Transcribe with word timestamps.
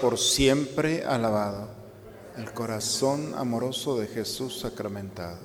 Por 0.00 0.18
siempre 0.18 1.04
alabado 1.04 1.68
el 2.36 2.52
corazón 2.52 3.34
amoroso 3.36 3.98
de 3.98 4.06
Jesús 4.06 4.60
sacramentado. 4.60 5.38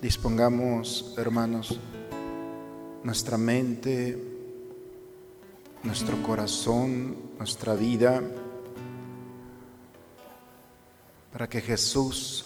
Dispongamos, 0.00 1.14
hermanos, 1.18 1.78
nuestra 3.02 3.36
mente, 3.36 4.16
nuestro 5.82 6.22
corazón, 6.22 7.16
nuestra 7.38 7.74
vida, 7.74 8.22
para 11.32 11.48
que 11.48 11.60
Jesús, 11.60 12.44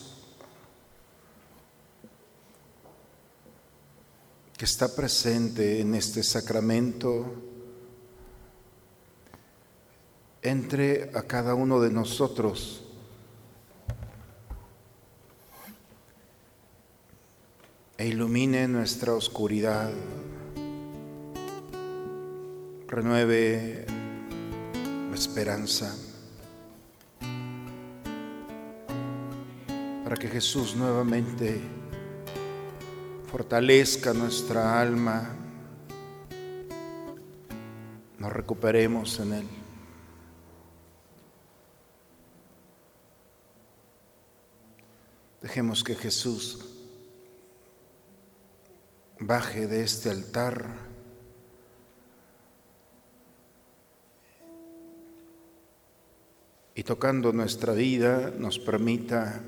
que 4.56 4.65
está 4.65 4.94
presente 4.94 5.81
en 5.81 5.94
este 5.94 6.22
sacramento, 6.22 7.53
entre 10.44 11.10
a 11.15 11.22
cada 11.22 11.55
uno 11.55 11.81
de 11.81 11.91
nosotros. 11.91 12.84
e 17.97 18.09
ilumine 18.09 18.66
nuestra 18.66 19.15
oscuridad, 19.15 19.91
renueve 22.88 23.87
la 25.09 25.15
esperanza, 25.15 25.97
para 30.03 30.16
que 30.16 30.28
Jesús 30.28 30.75
nuevamente 30.75 31.60
fortalezca 33.31 34.12
nuestra 34.12 34.81
alma, 34.81 35.31
nos 38.19 38.33
recuperemos 38.33 39.21
en 39.21 39.33
Él. 39.34 39.63
Dejemos 45.54 45.84
que 45.84 45.94
Jesús 45.94 46.59
baje 49.20 49.69
de 49.69 49.84
este 49.84 50.10
altar 50.10 50.66
y 56.75 56.82
tocando 56.82 57.32
nuestra 57.32 57.72
vida 57.72 58.32
nos 58.37 58.59
permita 58.59 59.44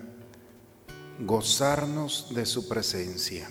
gozarnos 1.18 2.32
de 2.32 2.46
su 2.46 2.68
presencia. 2.68 3.50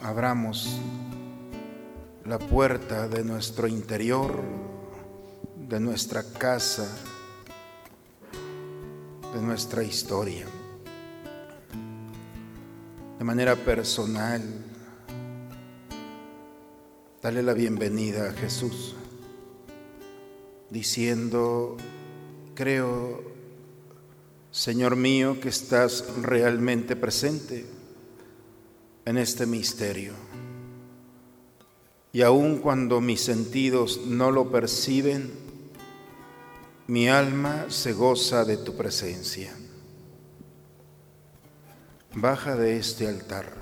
Abramos 0.00 0.80
la 2.24 2.38
puerta 2.38 3.06
de 3.06 3.22
nuestro 3.22 3.68
interior, 3.68 4.40
de 5.68 5.78
nuestra 5.78 6.22
casa, 6.22 7.09
de 9.34 9.40
nuestra 9.40 9.82
historia. 9.82 10.46
De 13.18 13.24
manera 13.24 13.54
personal, 13.54 14.42
dale 17.22 17.42
la 17.42 17.52
bienvenida 17.52 18.30
a 18.30 18.32
Jesús, 18.32 18.96
diciendo, 20.70 21.76
creo, 22.54 23.22
Señor 24.50 24.96
mío, 24.96 25.38
que 25.40 25.50
estás 25.50 26.04
realmente 26.22 26.96
presente 26.96 27.66
en 29.04 29.16
este 29.16 29.46
misterio. 29.46 30.14
Y 32.12 32.22
aun 32.22 32.58
cuando 32.58 33.00
mis 33.00 33.20
sentidos 33.20 34.00
no 34.06 34.32
lo 34.32 34.50
perciben, 34.50 35.49
mi 36.90 37.08
alma 37.08 37.66
se 37.68 37.92
goza 37.92 38.44
de 38.44 38.56
tu 38.56 38.76
presencia. 38.76 39.54
Baja 42.14 42.56
de 42.56 42.78
este 42.78 43.06
altar. 43.06 43.54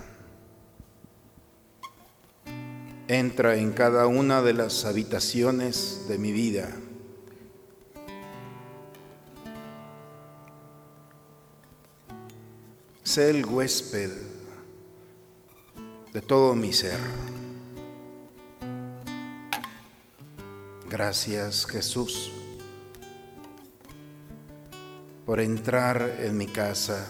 Entra 3.06 3.56
en 3.56 3.72
cada 3.72 4.06
una 4.06 4.40
de 4.40 4.54
las 4.54 4.86
habitaciones 4.86 6.06
de 6.08 6.16
mi 6.16 6.32
vida. 6.32 6.74
Sé 13.02 13.28
el 13.28 13.44
huésped 13.44 14.10
de 16.14 16.22
todo 16.22 16.54
mi 16.54 16.72
ser. 16.72 16.98
Gracias 20.88 21.66
Jesús 21.66 22.32
por 25.28 25.40
entrar 25.40 26.20
en 26.20 26.38
mi 26.38 26.46
casa. 26.46 27.06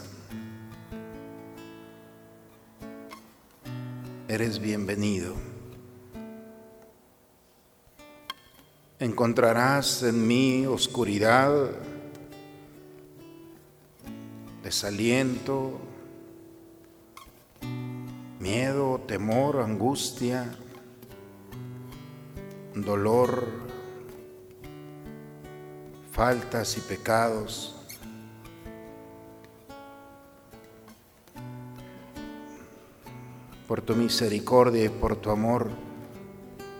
Eres 4.26 4.58
bienvenido. 4.58 5.36
Encontrarás 8.98 10.02
en 10.02 10.26
mí 10.26 10.66
oscuridad, 10.66 11.70
desaliento, 14.64 15.78
miedo, 18.40 19.00
temor, 19.06 19.60
angustia, 19.60 20.56
dolor, 22.74 23.46
faltas 26.10 26.76
y 26.78 26.80
pecados. 26.80 27.77
Por 33.68 33.82
tu 33.82 33.94
misericordia 33.94 34.86
y 34.86 34.88
por 34.88 35.14
tu 35.16 35.30
amor, 35.30 35.70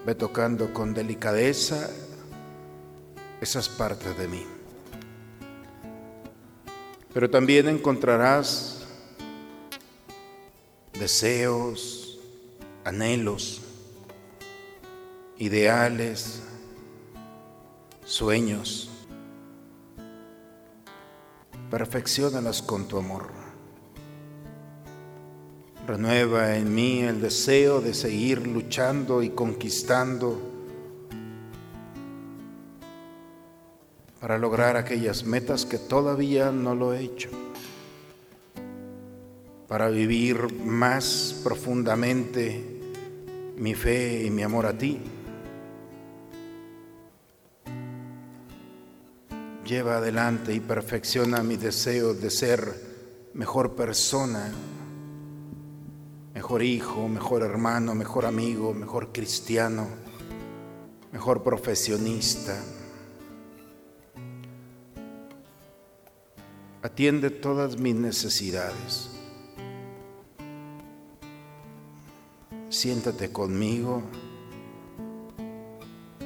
Ve 0.06 0.14
tocando 0.14 0.72
con 0.72 0.94
delicadeza 0.94 1.90
esas 3.42 3.68
partes 3.68 4.16
de 4.16 4.26
mí. 4.26 4.42
Pero 7.12 7.28
también 7.28 7.68
encontrarás 7.68 8.86
deseos, 10.98 12.18
anhelos, 12.84 13.60
ideales, 15.36 16.42
sueños. 18.06 18.88
Perfeccionalas 21.70 22.62
con 22.62 22.88
tu 22.88 22.96
amor. 22.96 23.37
Renueva 25.88 26.54
en 26.54 26.74
mí 26.74 27.00
el 27.00 27.18
deseo 27.22 27.80
de 27.80 27.94
seguir 27.94 28.46
luchando 28.46 29.22
y 29.22 29.30
conquistando 29.30 30.38
para 34.20 34.36
lograr 34.36 34.76
aquellas 34.76 35.24
metas 35.24 35.64
que 35.64 35.78
todavía 35.78 36.52
no 36.52 36.74
lo 36.74 36.92
he 36.92 37.00
hecho, 37.00 37.30
para 39.66 39.88
vivir 39.88 40.52
más 40.62 41.40
profundamente 41.42 42.82
mi 43.56 43.74
fe 43.74 44.24
y 44.26 44.30
mi 44.30 44.42
amor 44.42 44.66
a 44.66 44.76
ti. 44.76 45.00
Lleva 49.64 49.96
adelante 49.96 50.52
y 50.52 50.60
perfecciona 50.60 51.42
mi 51.42 51.56
deseo 51.56 52.12
de 52.12 52.28
ser 52.28 52.74
mejor 53.32 53.74
persona 53.74 54.52
mejor 56.38 56.62
hijo, 56.62 57.08
mejor 57.08 57.42
hermano, 57.42 57.96
mejor 57.96 58.24
amigo, 58.24 58.72
mejor 58.72 59.10
cristiano, 59.10 59.88
mejor 61.10 61.42
profesionista. 61.42 62.56
Atiende 66.80 67.30
todas 67.30 67.76
mis 67.76 67.96
necesidades. 67.96 69.10
Siéntate 72.68 73.32
conmigo 73.32 74.04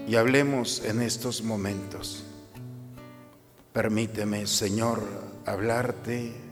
y 0.06 0.16
hablemos 0.16 0.84
en 0.84 1.00
estos 1.00 1.42
momentos. 1.42 2.22
Permíteme, 3.72 4.46
Señor, 4.46 5.02
hablarte 5.46 6.51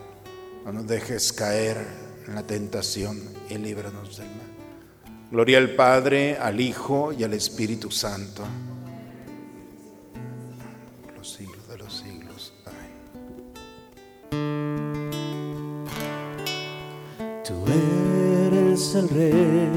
no 0.65 0.71
nos 0.71 0.87
dejes 0.87 1.33
caer 1.33 1.77
en 2.27 2.35
la 2.35 2.43
tentación 2.43 3.19
y 3.49 3.57
líbranos 3.57 4.17
del 4.17 4.27
mal. 4.27 4.51
Gloria 5.31 5.57
al 5.57 5.71
Padre, 5.71 6.37
al 6.37 6.59
Hijo 6.59 7.13
y 7.13 7.23
al 7.23 7.33
Espíritu 7.33 7.89
Santo. 7.89 8.43
los 11.17 11.31
siglos 11.31 11.67
de 11.67 11.77
los 11.77 11.93
siglos. 11.93 12.53
Amén. 12.65 12.91
Tú 17.45 17.53
eres 17.67 18.95
el 18.95 19.09
Rey, 19.09 19.69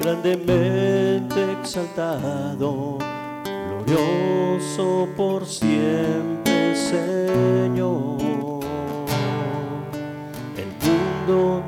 grandemente 0.00 1.52
exaltado, 1.60 2.98
glorioso 3.86 5.08
por 5.16 5.46
siempre, 5.46 6.74
Señor 6.74 8.33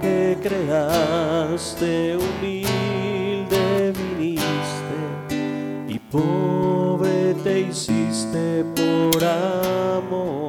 que 0.01 0.37
creaste, 0.43 2.17
humilde 2.17 3.93
viniste 4.19 4.99
y 5.89 5.99
pobre 5.99 7.35
te 7.43 7.61
hiciste 7.61 8.65
por 8.75 9.25
amor. 9.25 10.46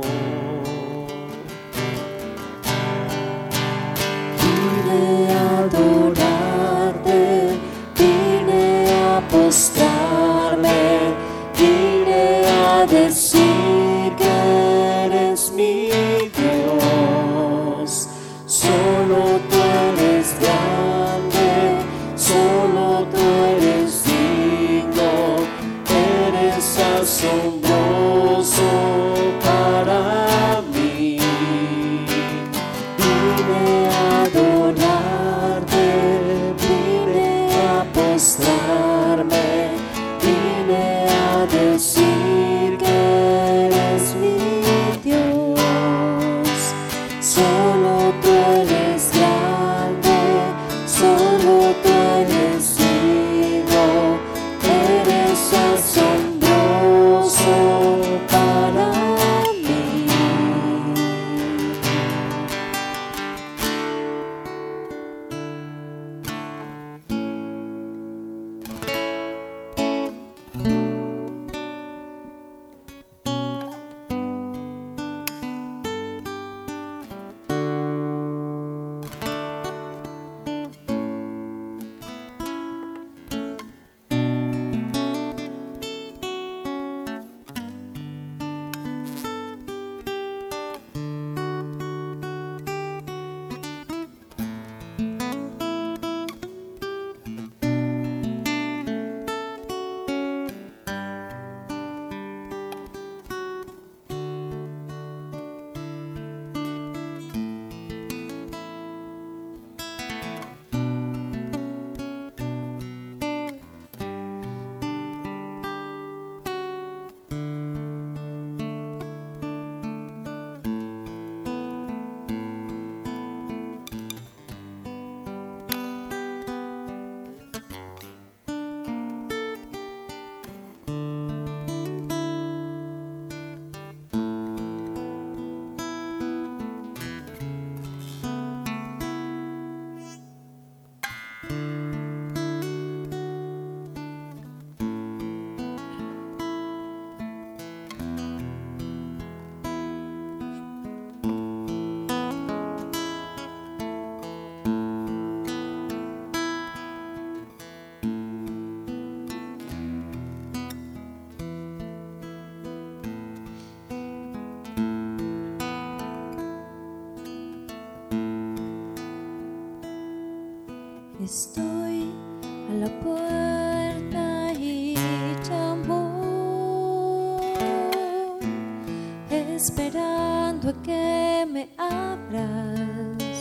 Esperando 179.68 180.70
a 180.70 180.74
que 180.82 181.46
me 181.54 181.70
abras. 181.78 183.38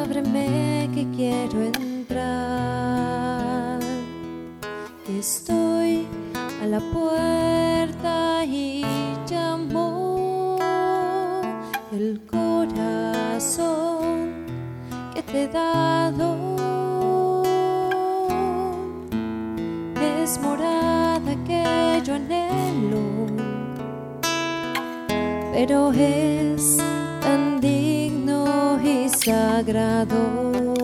Ábreme 0.00 0.90
que 0.92 1.06
quiero 1.16 1.62
entrar. 1.62 2.98
Estoy 5.08 6.08
a 6.62 6.66
la 6.66 6.80
puerta 6.80 8.44
y 8.44 8.84
llamo 9.30 10.58
el 11.92 12.20
corazón 12.26 13.62
que 15.14 15.22
te 15.22 15.44
he 15.44 15.48
dado. 15.48 16.31
Pero 25.64 25.92
es 25.92 26.76
tan 27.20 27.60
digno 27.60 28.80
y 28.82 29.08
sagrado 29.08 30.74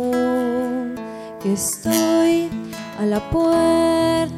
que 1.42 1.54
estoy 1.54 2.48
a 3.00 3.04
la 3.04 3.18
puerta 3.28 4.37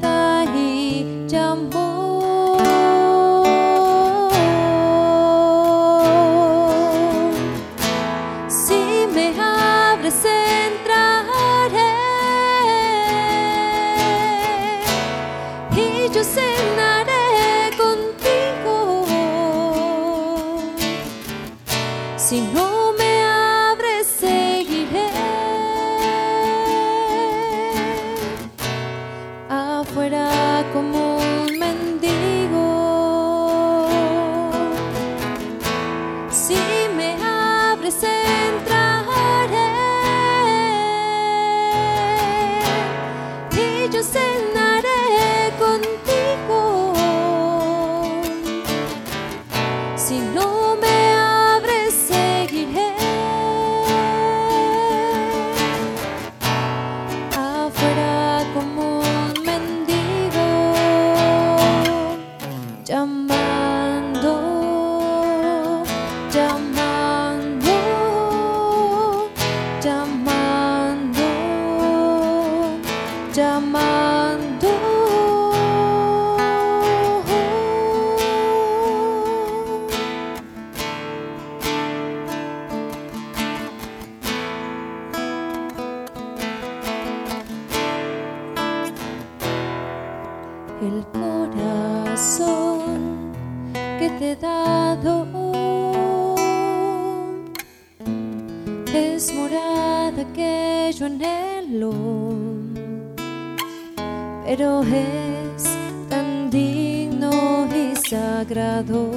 pero 104.51 104.83
es 104.83 105.63
tan 106.09 106.51
digno 106.51 107.69
y 107.73 107.95
sagrado 107.95 109.09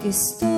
que 0.00 0.08
estoy 0.10 0.51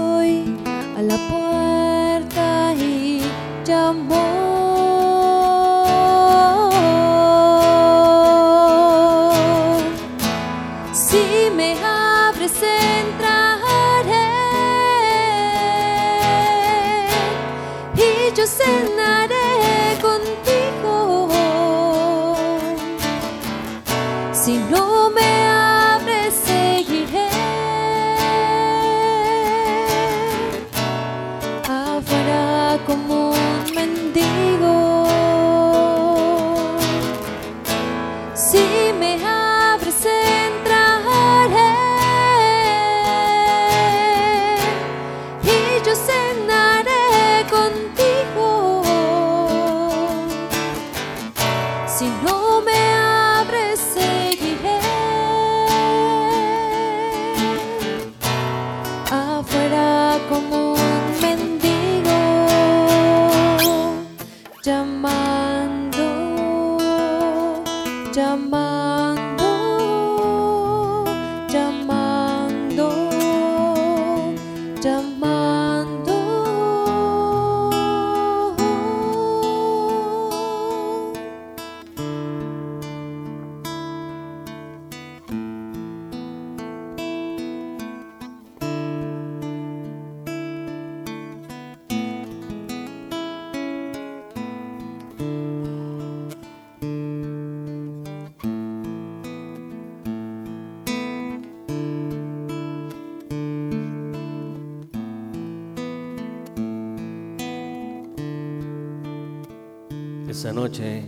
Esa 110.44 110.52
noche, 110.52 111.02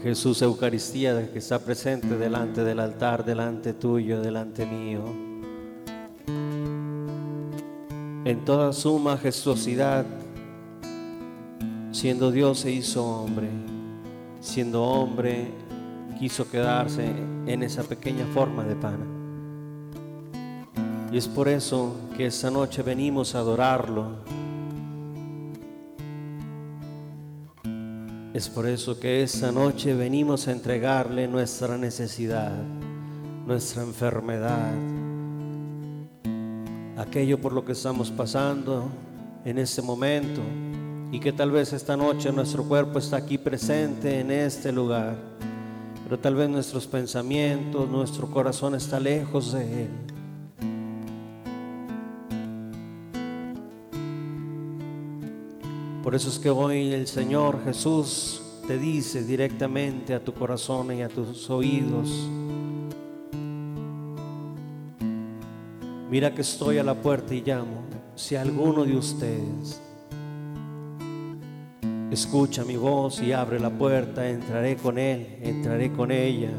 Jesús 0.00 0.40
Eucaristía 0.40 1.28
que 1.32 1.40
está 1.40 1.58
presente 1.58 2.16
delante 2.16 2.62
del 2.62 2.78
altar, 2.78 3.24
delante 3.24 3.72
tuyo, 3.72 4.20
delante 4.20 4.64
mío, 4.64 5.00
en 8.24 8.44
toda 8.44 8.72
su 8.72 8.96
majestuosidad, 9.00 10.06
siendo 11.90 12.30
Dios 12.30 12.60
se 12.60 12.70
hizo 12.70 13.04
hombre, 13.04 13.48
siendo 14.38 14.84
hombre 14.84 15.48
quiso 16.16 16.48
quedarse 16.48 17.10
en 17.48 17.64
esa 17.64 17.82
pequeña 17.82 18.24
forma 18.26 18.62
de 18.62 18.76
pana. 18.76 19.06
Y 21.10 21.16
es 21.16 21.26
por 21.26 21.48
eso 21.48 21.96
que 22.16 22.26
esta 22.26 22.52
noche 22.52 22.82
venimos 22.82 23.34
a 23.34 23.40
adorarlo, 23.40 24.10
Es 28.36 28.50
por 28.50 28.66
eso 28.66 29.00
que 29.00 29.22
esta 29.22 29.50
noche 29.50 29.94
venimos 29.94 30.46
a 30.46 30.52
entregarle 30.52 31.26
nuestra 31.26 31.78
necesidad, 31.78 32.52
nuestra 33.46 33.82
enfermedad, 33.82 34.74
aquello 36.98 37.40
por 37.40 37.54
lo 37.54 37.64
que 37.64 37.72
estamos 37.72 38.10
pasando 38.10 38.90
en 39.42 39.56
este 39.56 39.80
momento 39.80 40.42
y 41.10 41.18
que 41.18 41.32
tal 41.32 41.50
vez 41.50 41.72
esta 41.72 41.96
noche 41.96 42.30
nuestro 42.30 42.64
cuerpo 42.64 42.98
está 42.98 43.16
aquí 43.16 43.38
presente 43.38 44.20
en 44.20 44.30
este 44.30 44.70
lugar, 44.70 45.16
pero 46.04 46.18
tal 46.18 46.34
vez 46.34 46.50
nuestros 46.50 46.86
pensamientos, 46.86 47.88
nuestro 47.88 48.30
corazón 48.30 48.74
está 48.74 49.00
lejos 49.00 49.54
de 49.54 49.84
Él. 49.84 50.05
Por 56.06 56.14
eso 56.14 56.28
es 56.28 56.38
que 56.38 56.50
hoy 56.50 56.92
el 56.92 57.08
Señor 57.08 57.64
Jesús 57.64 58.40
te 58.68 58.78
dice 58.78 59.24
directamente 59.24 60.14
a 60.14 60.22
tu 60.22 60.32
corazón 60.32 60.96
y 60.96 61.02
a 61.02 61.08
tus 61.08 61.50
oídos, 61.50 62.30
mira 66.08 66.32
que 66.32 66.42
estoy 66.42 66.78
a 66.78 66.84
la 66.84 66.94
puerta 66.94 67.34
y 67.34 67.42
llamo, 67.44 67.82
si 68.14 68.36
alguno 68.36 68.84
de 68.84 68.96
ustedes 68.96 69.80
escucha 72.12 72.64
mi 72.64 72.76
voz 72.76 73.20
y 73.20 73.32
abre 73.32 73.58
la 73.58 73.70
puerta, 73.70 74.30
entraré 74.30 74.76
con 74.76 74.98
él, 74.98 75.38
entraré 75.42 75.90
con 75.90 76.12
ella, 76.12 76.52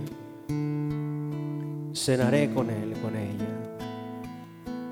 cenaré 1.95 2.53
con 2.53 2.69
él, 2.69 2.91
con 3.01 3.15
ella. 3.15 3.47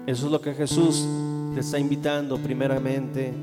Eso 0.07 0.27
es 0.27 0.31
lo 0.31 0.39
que 0.39 0.53
Jesús 0.53 1.05
te 1.53 1.59
está 1.59 1.77
invitando 1.77 2.38
primeramente 2.38 3.33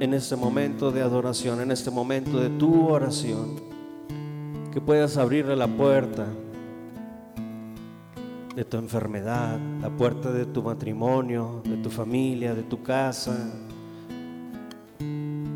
en 0.00 0.14
este 0.14 0.34
momento 0.34 0.90
de 0.90 1.02
adoración, 1.02 1.60
en 1.60 1.70
este 1.70 1.90
momento 1.90 2.40
de 2.40 2.48
tu 2.48 2.88
oración, 2.88 3.56
que 4.72 4.80
puedas 4.80 5.18
abrirle 5.18 5.54
la 5.56 5.68
puerta 5.68 6.26
de 8.56 8.64
tu 8.64 8.78
enfermedad, 8.78 9.58
la 9.82 9.90
puerta 9.90 10.32
de 10.32 10.46
tu 10.46 10.62
matrimonio, 10.62 11.60
de 11.64 11.76
tu 11.76 11.90
familia, 11.90 12.54
de 12.54 12.62
tu 12.62 12.82
casa, 12.82 13.36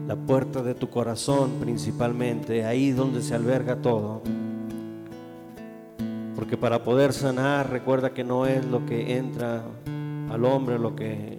la 0.07 0.17
puerta 0.17 0.63
de 0.63 0.75
tu 0.75 0.91
corazón 0.91 1.53
principalmente, 1.59 2.67
ahí 2.67 2.93
donde 2.93 3.23
se 3.23 3.35
alberga 3.35 3.77
todo. 3.77 4.21
Porque 6.35 6.59
para 6.59 6.85
poder 6.85 7.15
sanar, 7.15 7.71
recuerda 7.71 8.13
que 8.13 8.25
no 8.25 8.45
es 8.45 8.63
lo 8.67 8.85
que 8.85 9.17
entra 9.17 9.65
al 10.31 10.45
hombre 10.45 10.79
lo 10.79 10.95
que 10.95 11.34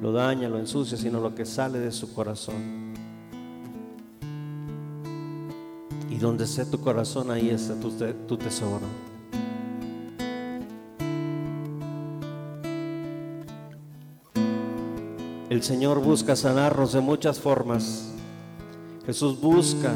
lo 0.00 0.12
daña, 0.12 0.48
lo 0.48 0.58
ensucia, 0.58 0.96
sino 0.96 1.20
lo 1.20 1.34
que 1.34 1.44
sale 1.44 1.78
de 1.78 1.92
su 1.92 2.14
corazón. 2.14 2.90
Y 6.08 6.16
donde 6.16 6.44
esté 6.44 6.64
tu 6.64 6.80
corazón, 6.80 7.30
ahí 7.30 7.50
está 7.50 7.74
tu, 7.78 7.90
tu 8.26 8.36
tesoro. 8.36 8.86
El 15.50 15.62
Señor 15.62 16.00
busca 16.00 16.36
sanarnos 16.36 16.92
de 16.92 17.00
muchas 17.00 17.38
formas. 17.38 18.12
Jesús 19.04 19.40
busca 19.40 19.92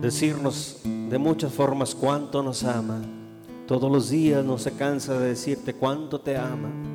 decirnos 0.00 0.80
de 0.84 1.18
muchas 1.18 1.52
formas 1.52 1.94
cuánto 1.94 2.42
nos 2.42 2.64
ama. 2.64 3.00
Todos 3.68 3.92
los 3.92 4.10
días 4.10 4.44
no 4.44 4.58
se 4.58 4.72
cansa 4.72 5.18
de 5.18 5.28
decirte 5.28 5.74
cuánto 5.74 6.20
te 6.20 6.36
ama. 6.36 6.91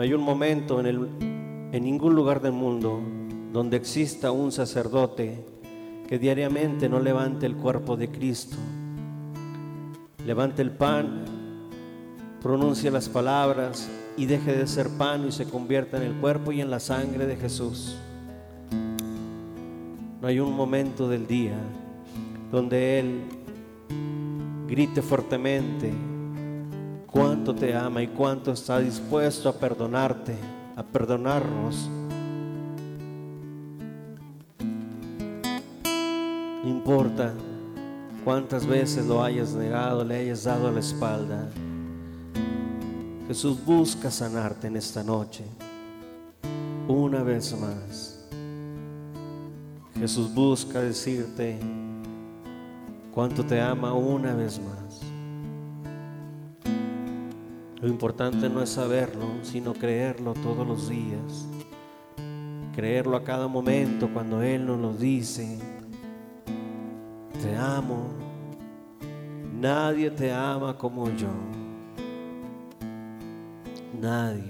No 0.00 0.04
hay 0.04 0.14
un 0.14 0.22
momento 0.22 0.80
en, 0.80 0.86
el, 0.86 1.08
en 1.72 1.84
ningún 1.84 2.14
lugar 2.14 2.40
del 2.40 2.52
mundo 2.52 3.02
donde 3.52 3.76
exista 3.76 4.32
un 4.32 4.50
sacerdote 4.50 5.44
que 6.08 6.18
diariamente 6.18 6.88
no 6.88 7.00
levante 7.00 7.44
el 7.44 7.54
cuerpo 7.54 7.98
de 7.98 8.08
Cristo, 8.10 8.56
levante 10.24 10.62
el 10.62 10.70
pan, 10.70 11.26
pronuncie 12.40 12.90
las 12.90 13.10
palabras 13.10 13.90
y 14.16 14.24
deje 14.24 14.56
de 14.56 14.66
ser 14.66 14.88
pan 14.88 15.28
y 15.28 15.32
se 15.32 15.44
convierta 15.44 15.98
en 15.98 16.04
el 16.04 16.14
cuerpo 16.14 16.50
y 16.50 16.62
en 16.62 16.70
la 16.70 16.80
sangre 16.80 17.26
de 17.26 17.36
Jesús. 17.36 17.98
No 20.22 20.28
hay 20.28 20.40
un 20.40 20.56
momento 20.56 21.10
del 21.10 21.26
día 21.26 21.58
donde 22.50 23.00
Él 23.00 23.20
grite 24.66 25.02
fuertemente, 25.02 25.92
cuánto 27.10 27.54
te 27.54 27.74
ama 27.74 28.02
y 28.02 28.08
cuánto 28.08 28.52
está 28.52 28.78
dispuesto 28.78 29.48
a 29.48 29.52
perdonarte, 29.52 30.36
a 30.76 30.82
perdonarnos. 30.82 31.88
No 36.62 36.68
importa 36.68 37.32
cuántas 38.24 38.66
veces 38.66 39.06
lo 39.06 39.22
hayas 39.22 39.54
negado, 39.54 40.04
le 40.04 40.16
hayas 40.16 40.44
dado 40.44 40.70
la 40.70 40.80
espalda. 40.80 41.48
Jesús 43.26 43.64
busca 43.64 44.10
sanarte 44.10 44.66
en 44.66 44.76
esta 44.76 45.02
noche. 45.02 45.44
Una 46.86 47.22
vez 47.22 47.56
más. 47.58 48.18
Jesús 49.94 50.32
busca 50.32 50.80
decirte 50.80 51.58
cuánto 53.12 53.44
te 53.44 53.60
ama 53.60 53.92
una 53.92 54.34
vez 54.34 54.60
más. 54.60 55.09
Lo 57.80 57.88
importante 57.88 58.50
no 58.50 58.60
es 58.62 58.68
saberlo, 58.68 59.24
sino 59.42 59.72
creerlo 59.72 60.34
todos 60.34 60.66
los 60.66 60.90
días. 60.90 61.48
Creerlo 62.74 63.16
a 63.16 63.24
cada 63.24 63.48
momento 63.48 64.10
cuando 64.12 64.42
Él 64.42 64.66
nos 64.66 64.78
lo 64.78 64.92
dice. 64.92 65.58
Te 67.40 67.56
amo. 67.56 68.08
Nadie 69.58 70.10
te 70.10 70.30
ama 70.30 70.76
como 70.76 71.08
yo. 71.16 71.30
Nadie. 73.98 74.44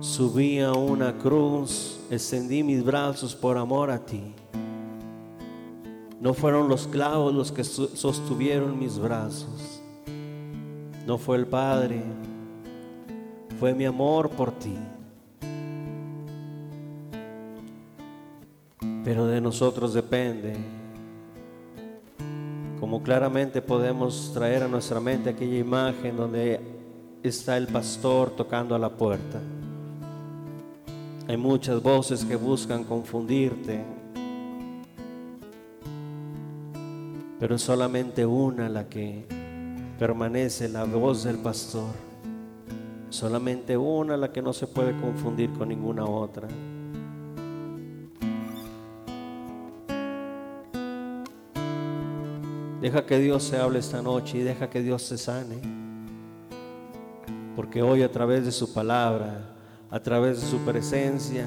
Subí 0.00 0.60
a 0.60 0.72
una 0.72 1.16
cruz, 1.16 2.00
extendí 2.10 2.62
mis 2.62 2.84
brazos 2.84 3.34
por 3.34 3.56
amor 3.56 3.90
a 3.90 4.04
ti. 4.04 4.34
No 6.20 6.34
fueron 6.34 6.68
los 6.68 6.86
clavos 6.86 7.34
los 7.34 7.50
que 7.50 7.64
sostuvieron 7.64 8.78
mis 8.78 8.98
brazos 8.98 9.75
no 11.06 11.18
fue 11.18 11.36
el 11.36 11.46
Padre, 11.46 12.02
fue 13.60 13.72
mi 13.74 13.84
amor 13.84 14.28
por 14.30 14.50
ti. 14.52 14.76
Pero 19.04 19.26
de 19.26 19.40
nosotros 19.40 19.94
depende, 19.94 20.56
como 22.80 23.04
claramente 23.04 23.62
podemos 23.62 24.32
traer 24.34 24.64
a 24.64 24.68
nuestra 24.68 24.98
mente 24.98 25.30
aquella 25.30 25.58
imagen 25.58 26.16
donde 26.16 26.60
está 27.22 27.56
el 27.56 27.68
pastor 27.68 28.30
tocando 28.30 28.74
a 28.74 28.78
la 28.80 28.90
puerta. 28.90 29.40
Hay 31.28 31.36
muchas 31.36 31.80
voces 31.80 32.24
que 32.24 32.34
buscan 32.34 32.82
confundirte, 32.82 33.84
pero 37.38 37.54
es 37.54 37.62
solamente 37.62 38.26
una 38.26 38.68
la 38.68 38.88
que 38.88 39.35
permanece 39.98 40.68
la 40.68 40.84
voz 40.84 41.24
del 41.24 41.38
pastor. 41.38 41.90
Solamente 43.08 43.76
una 43.76 44.16
la 44.16 44.32
que 44.32 44.42
no 44.42 44.52
se 44.52 44.66
puede 44.66 44.94
confundir 45.00 45.50
con 45.52 45.68
ninguna 45.68 46.04
otra. 46.04 46.48
Deja 52.80 53.06
que 53.06 53.18
Dios 53.18 53.42
se 53.42 53.56
hable 53.56 53.78
esta 53.78 54.02
noche 54.02 54.38
y 54.38 54.42
deja 54.42 54.68
que 54.68 54.82
Dios 54.82 55.02
se 55.02 55.16
sane. 55.16 55.56
Porque 57.56 57.82
hoy 57.82 58.02
a 58.02 58.12
través 58.12 58.44
de 58.44 58.52
su 58.52 58.74
palabra, 58.74 59.56
a 59.90 60.00
través 60.00 60.42
de 60.42 60.46
su 60.46 60.58
presencia, 60.58 61.46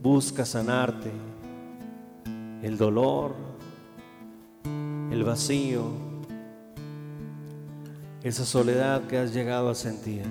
busca 0.00 0.44
sanarte 0.44 1.10
el 2.62 2.78
dolor, 2.78 3.34
el 5.10 5.24
vacío, 5.24 6.05
esa 8.26 8.44
soledad 8.44 9.02
que 9.06 9.18
has 9.18 9.32
llegado 9.32 9.70
a 9.70 9.74
sentir, 9.76 10.24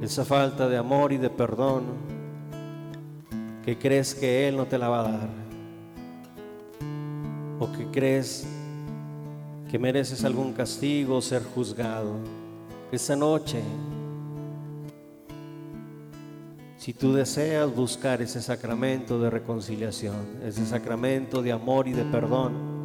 esa 0.00 0.24
falta 0.24 0.68
de 0.68 0.76
amor 0.76 1.12
y 1.12 1.16
de 1.16 1.30
perdón 1.30 1.82
que 3.64 3.76
crees 3.76 4.14
que 4.14 4.46
Él 4.46 4.56
no 4.56 4.66
te 4.66 4.78
la 4.78 4.88
va 4.88 5.00
a 5.00 5.10
dar, 5.10 5.28
o 7.58 7.72
que 7.72 7.86
crees 7.86 8.46
que 9.68 9.80
mereces 9.80 10.24
algún 10.24 10.52
castigo 10.52 11.16
o 11.16 11.20
ser 11.20 11.42
juzgado. 11.42 12.12
Esa 12.92 13.16
noche, 13.16 13.60
si 16.76 16.92
tú 16.92 17.12
deseas 17.12 17.74
buscar 17.74 18.22
ese 18.22 18.40
sacramento 18.40 19.18
de 19.18 19.28
reconciliación, 19.28 20.38
ese 20.44 20.64
sacramento 20.64 21.42
de 21.42 21.50
amor 21.50 21.88
y 21.88 21.94
de 21.94 22.04
perdón, 22.04 22.77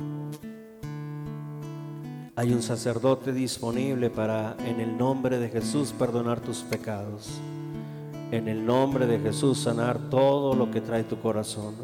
hay 2.36 2.52
un 2.52 2.64
sacerdote 2.64 3.32
disponible 3.32 4.10
para, 4.10 4.56
en 4.66 4.80
el 4.80 4.98
nombre 4.98 5.38
de 5.38 5.50
Jesús, 5.50 5.94
perdonar 5.98 6.40
tus 6.40 6.60
pecados. 6.60 7.40
en 8.32 8.48
el 8.48 8.66
nombre 8.66 9.06
de 9.06 9.20
Jesús 9.20 9.60
sanar 9.60 10.10
todo 10.10 10.56
lo 10.56 10.72
que 10.72 10.82
trae 10.82 11.04
tu 11.04 11.20
corazón. 11.20 11.76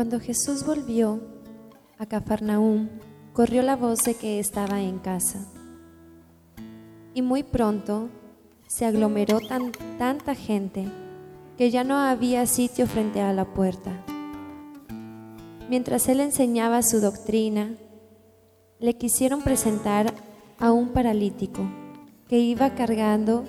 Cuando 0.00 0.18
Jesús 0.18 0.64
volvió 0.64 1.20
a 1.98 2.06
Cafarnaúm, 2.06 2.88
corrió 3.34 3.62
la 3.62 3.76
voz 3.76 3.98
de 3.98 4.14
que 4.14 4.38
estaba 4.38 4.80
en 4.80 4.98
casa. 4.98 5.46
Y 7.12 7.20
muy 7.20 7.42
pronto 7.42 8.08
se 8.66 8.86
aglomeró 8.86 9.40
tan, 9.46 9.72
tanta 9.98 10.34
gente 10.34 10.88
que 11.58 11.70
ya 11.70 11.84
no 11.84 11.98
había 11.98 12.46
sitio 12.46 12.86
frente 12.86 13.20
a 13.20 13.34
la 13.34 13.44
puerta. 13.52 14.02
Mientras 15.68 16.08
él 16.08 16.20
enseñaba 16.20 16.82
su 16.82 17.02
doctrina, 17.02 17.74
le 18.78 18.96
quisieron 18.96 19.42
presentar 19.42 20.14
a 20.58 20.72
un 20.72 20.94
paralítico 20.94 21.60
que 22.26 22.38
iba 22.38 22.74
cargando 22.74 23.44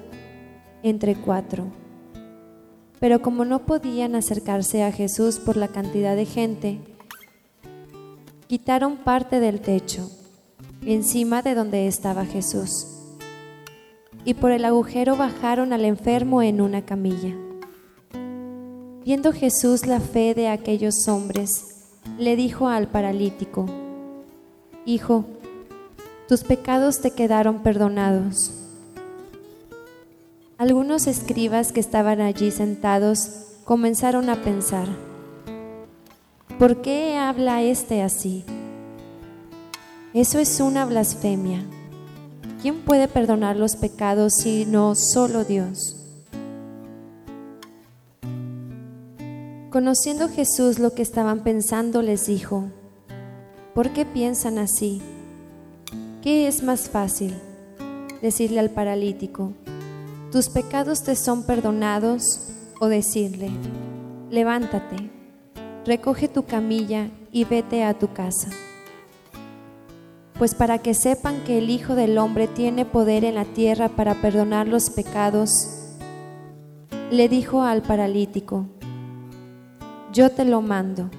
entre 0.84 1.16
cuatro. 1.16 1.81
Pero 3.02 3.22
como 3.22 3.44
no 3.44 3.66
podían 3.66 4.16
acercarse 4.16 4.84
a 4.84 4.94
Jesús 4.94 5.40
por 5.40 5.58
la 5.58 5.68
cantidad 5.68 6.16
de 6.16 6.26
gente, 6.26 6.80
quitaron 8.48 8.96
parte 8.96 9.42
del 9.42 9.60
techo 9.60 10.10
encima 10.86 11.42
de 11.42 11.56
donde 11.56 11.88
estaba 11.88 12.26
Jesús 12.26 12.88
y 14.24 14.36
por 14.36 14.52
el 14.52 14.66
agujero 14.66 15.16
bajaron 15.16 15.74
al 15.74 15.86
enfermo 15.86 16.42
en 16.42 16.62
una 16.62 16.84
camilla. 16.84 17.36
Viendo 19.04 19.34
Jesús 19.34 19.88
la 19.88 20.00
fe 20.00 20.36
de 20.36 20.48
aquellos 20.48 21.08
hombres, 21.08 21.50
le 22.18 22.36
dijo 22.36 22.68
al 22.68 22.88
paralítico, 22.88 23.66
Hijo, 24.86 25.26
tus 26.28 26.44
pecados 26.44 27.02
te 27.02 27.12
quedaron 27.12 27.64
perdonados. 27.64 28.61
Algunos 30.62 31.08
escribas 31.08 31.72
que 31.72 31.80
estaban 31.80 32.22
allí 32.22 32.52
sentados 32.52 33.32
comenzaron 33.66 34.30
a 34.30 34.44
pensar, 34.44 34.88
¿por 36.60 36.84
qué 36.84 37.18
habla 37.18 37.64
este 37.64 38.04
así? 38.04 38.46
Eso 40.14 40.38
es 40.38 40.60
una 40.60 40.86
blasfemia. 40.86 41.64
¿Quién 42.62 42.86
puede 42.86 43.08
perdonar 43.08 43.56
los 43.56 43.76
pecados 43.76 44.34
sino 44.36 44.94
solo 44.94 45.46
Dios? 45.46 45.96
Conociendo 49.72 50.30
Jesús 50.30 50.78
lo 50.78 50.94
que 50.94 51.02
estaban 51.02 51.40
pensando, 51.40 52.04
les 52.04 52.28
dijo, 52.28 52.66
¿por 53.74 53.94
qué 53.94 54.06
piensan 54.06 54.60
así? 54.60 55.02
¿Qué 56.22 56.48
es 56.48 56.62
más 56.62 56.88
fácil? 56.88 57.34
Decirle 58.22 58.60
al 58.60 58.70
paralítico, 58.70 59.54
tus 60.32 60.48
pecados 60.48 61.04
te 61.04 61.16
son 61.16 61.44
perdonados, 61.44 62.48
o 62.80 62.88
decirle, 62.88 63.52
levántate, 64.32 65.12
recoge 65.86 66.28
tu 66.28 66.46
camilla 66.46 67.10
y 67.32 67.44
vete 67.44 67.84
a 67.84 68.00
tu 68.00 68.12
casa. 68.12 68.50
Pues 70.40 70.56
para 70.56 70.80
que 70.80 70.94
sepan 70.94 71.44
que 71.44 71.60
el 71.60 71.70
Hijo 71.70 71.94
del 71.94 72.18
Hombre 72.18 72.48
tiene 72.48 72.86
poder 72.86 73.24
en 73.26 73.36
la 73.36 73.46
tierra 73.46 73.90
para 73.90 74.22
perdonar 74.22 74.68
los 74.68 74.90
pecados, 74.90 75.68
le 77.12 77.30
dijo 77.30 77.62
al 77.62 77.84
paralítico, 77.84 78.66
yo 80.14 80.32
te 80.32 80.46
lo 80.46 80.62
mando, 80.62 81.12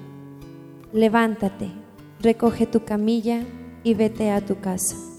levántate, 0.91 1.71
recoge 2.19 2.65
tu 2.65 2.83
camilla 2.83 3.43
y 3.83 3.93
vete 3.93 4.31
a 4.31 4.43
tu 4.43 4.59
casa. 4.59 5.12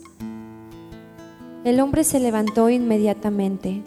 El 1.64 1.80
hombre 1.80 2.04
se 2.04 2.20
levantó 2.20 2.68
inmediatamente, 2.68 3.82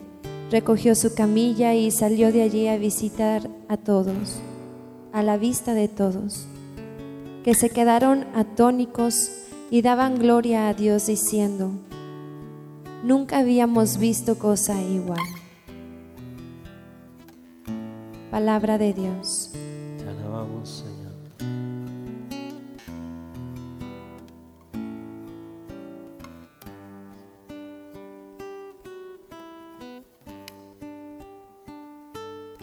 recogió 0.50 0.96
su 0.96 1.14
camilla 1.14 1.76
y 1.76 1.92
salió 1.92 2.32
de 2.32 2.42
allí 2.42 2.68
a 2.68 2.76
visitar 2.76 3.48
a 3.70 3.78
todos, 3.78 4.40
a 5.14 5.22
la 5.22 5.38
vista 5.38 5.76
de 5.76 5.88
todos, 5.88 6.48
que 7.44 7.54
se 7.54 7.70
quedaron 7.70 8.26
atónicos 8.34 9.30
y 9.70 9.84
daban 9.84 10.18
gloria 10.18 10.70
a 10.70 10.74
Dios 10.74 11.06
diciendo, 11.06 11.70
nunca 13.04 13.38
habíamos 13.38 14.00
visto 14.00 14.40
cosa 14.40 14.82
igual. 14.82 15.22
Palabra 18.32 18.80
de 18.80 18.94
Dios. 18.94 19.52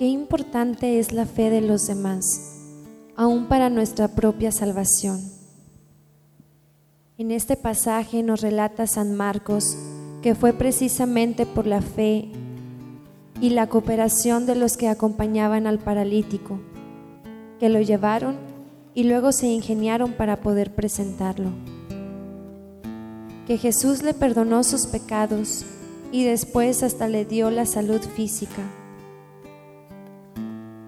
Qué 0.05 0.11
importante 0.11 0.99
es 0.99 1.15
la 1.15 1.25
fe 1.25 1.49
de 1.49 1.63
los 1.63 1.87
demás, 1.87 2.59
aún 3.17 3.47
para 3.47 3.71
nuestra 3.71 4.09
propia 4.09 4.53
salvación. 4.53 5.19
En 7.17 7.31
este 7.31 7.57
pasaje 7.57 8.23
nos 8.23 8.43
relata 8.43 8.87
San 8.87 9.15
Marcos 9.15 9.79
que 10.21 10.35
fue 10.35 10.53
precisamente 10.53 11.47
por 11.47 11.67
la 11.67 11.81
fe 11.81 12.29
y 13.41 13.49
la 13.49 13.71
cooperación 13.71 14.45
de 14.45 14.57
los 14.57 14.77
que 14.77 14.89
acompañaban 14.89 15.67
al 15.67 15.79
paralítico, 15.79 16.61
que 17.59 17.71
lo 17.71 17.81
llevaron 17.81 18.37
y 18.93 19.05
luego 19.05 19.33
se 19.33 19.47
ingeniaron 19.47 20.13
para 20.13 20.43
poder 20.43 20.75
presentarlo. 20.75 21.49
Que 23.47 23.57
Jesús 23.57 24.03
le 24.03 24.13
perdonó 24.13 24.65
sus 24.65 24.87
pecados 24.87 25.65
y 26.13 26.25
después 26.25 26.83
hasta 26.83 27.09
le 27.09 27.25
dio 27.25 27.51
la 27.51 27.65
salud 27.65 28.03
física. 28.03 28.84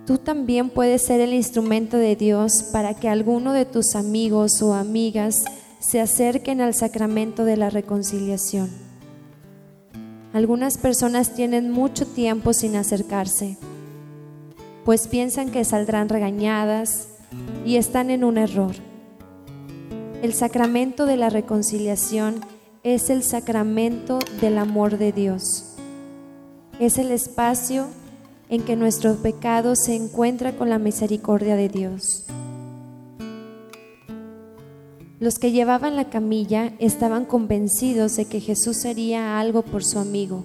Tú 0.07 0.19
también 0.19 0.71
puedes 0.71 1.03
ser 1.03 1.21
el 1.21 1.35
instrumento 1.35 1.97
de 1.97 2.15
Dios 2.15 2.63
para 2.73 2.95
que 2.95 3.09
alguno 3.09 3.53
de 3.53 3.65
tus 3.65 3.97
amigos 3.97 4.63
o 4.63 4.73
amigas 4.73 5.45
se 5.81 6.01
acerquen 6.01 6.61
al 6.61 6.75
sacramento 6.75 7.45
de 7.45 7.57
la 7.57 7.71
reconciliación. 7.71 8.71
Algunas 10.33 10.79
personas 10.79 11.35
tienen 11.35 11.73
mucho 11.73 12.07
tiempo 12.07 12.53
sin 12.53 12.77
acercarse, 12.77 13.57
pues 14.85 15.09
piensan 15.09 15.51
que 15.51 15.65
saldrán 15.65 16.09
regañadas 16.09 17.09
y 17.65 17.75
están 17.75 18.11
en 18.11 18.23
un 18.23 18.39
error. 18.39 18.77
El 20.23 20.35
sacramento 20.35 21.07
de 21.07 21.17
la 21.17 21.31
reconciliación 21.31 22.45
es 22.85 23.11
el 23.11 23.25
sacramento 23.25 24.21
del 24.41 24.59
amor 24.59 24.99
de 24.99 25.11
Dios. 25.11 25.75
Es 26.79 26.99
el 26.99 27.11
espacio 27.11 27.87
en 28.49 28.63
que 28.63 28.77
nuestro 28.77 29.17
pecado 29.17 29.75
se 29.77 29.95
encuentra 29.95 30.57
con 30.57 30.71
la 30.71 30.79
misericordia 30.79 31.57
de 31.57 31.69
Dios. 31.69 32.25
Los 35.19 35.39
que 35.39 35.51
llevaban 35.51 35.97
la 35.97 36.11
camilla 36.11 36.75
estaban 36.79 37.25
convencidos 37.25 38.17
de 38.17 38.27
que 38.27 38.41
Jesús 38.41 38.85
haría 38.85 39.41
algo 39.41 39.63
por 39.63 39.83
su 39.83 39.99
amigo. 39.99 40.45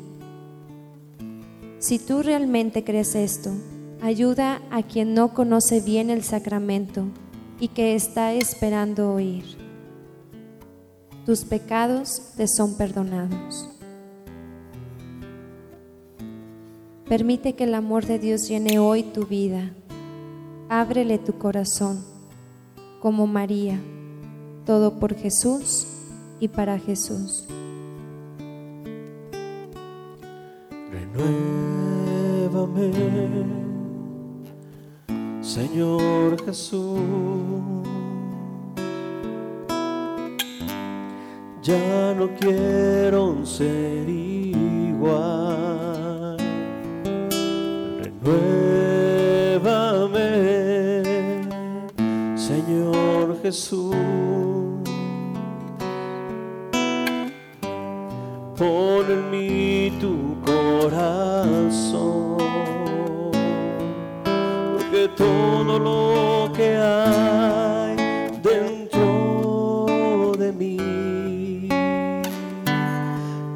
Si 1.80 2.00
tú 2.00 2.24
realmente 2.24 2.84
crees 2.84 3.16
esto, 3.16 3.52
ayuda 4.02 4.62
a 4.72 4.84
quien 4.84 5.14
no 5.14 5.34
conoce 5.34 5.82
bien 5.82 6.10
el 6.10 6.24
sacramento 6.24 7.06
y 7.60 7.68
que 7.68 7.96
está 7.96 8.34
esperando 8.34 9.14
oír. 9.14 9.44
Tus 11.26 11.44
pecados 11.44 12.32
te 12.38 12.48
son 12.48 12.78
perdonados. 12.78 13.70
Permite 17.12 17.54
que 17.56 17.65
el 17.65 17.76
amor 17.76 18.06
de 18.06 18.19
Dios 18.19 18.47
llene 18.47 18.80
hoy 18.80 19.04
tu 19.04 19.26
vida. 19.26 19.74
Ábrele 20.69 21.17
tu 21.17 21.38
corazón, 21.38 22.06
como 23.02 23.28
María, 23.28 23.82
todo 24.65 24.97
por 24.97 25.13
Jesús 25.15 25.88
y 26.39 26.47
para 26.47 26.80
Jesús. 26.80 27.43
Renuévame, 30.89 32.93
Señor 35.41 36.41
Jesús. 36.45 36.97
Ya 41.62 42.13
no 42.13 42.30
quiero 42.39 43.45
ser 43.45 44.08
igual. 44.08 45.81
Renuévame, 49.62 50.30
Señor 52.36 53.38
Jesús. 53.41 53.96
Pon 58.58 59.06
en 59.10 59.32
mí 59.32 59.91
tu 60.00 60.38
corazón, 60.46 62.38
porque 64.24 65.10
todo 65.17 65.80
lo 65.80 66.52
que 66.54 66.78
hay 66.78 67.96
dentro 68.44 69.88
de 70.38 70.52
mí 70.54 71.67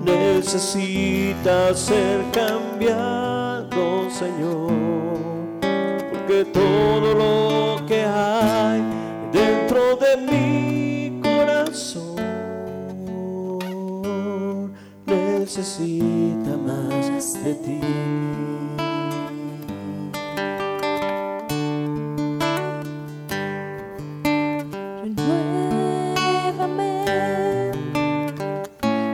necesita 0.04 1.74
ser 1.76 2.26
cambiado, 2.32 3.35
Señor, 3.76 4.72
porque 6.10 6.46
todo 6.46 7.14
lo 7.14 7.86
que 7.86 8.06
hay 8.06 8.82
dentro 9.34 9.98
de 9.98 10.16
mi 10.16 11.20
corazón 11.22 12.16
necesita 15.06 16.56
más 16.66 17.44
de 17.44 17.56
ti. 17.56 17.82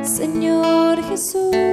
Señor 0.04 1.02
Jesús. 1.10 1.71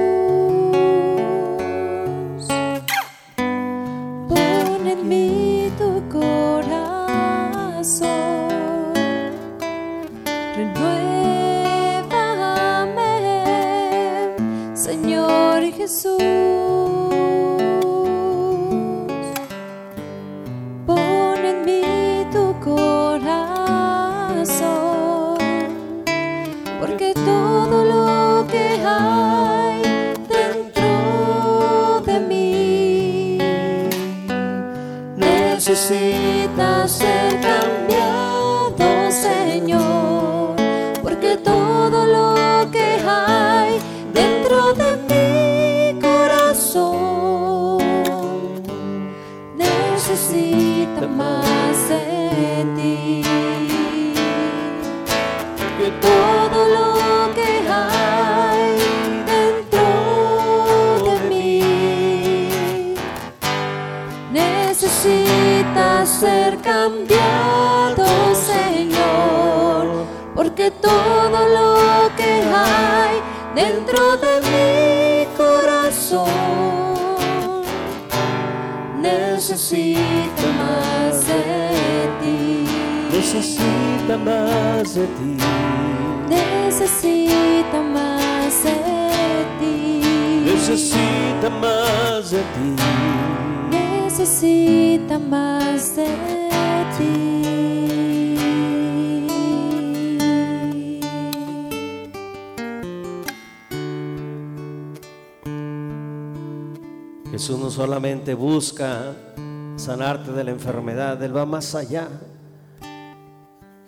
De 110.33 110.43
la 110.43 110.51
enfermedad, 110.51 111.21
Él 111.21 111.35
va 111.35 111.45
más 111.45 111.75
allá. 111.75 112.07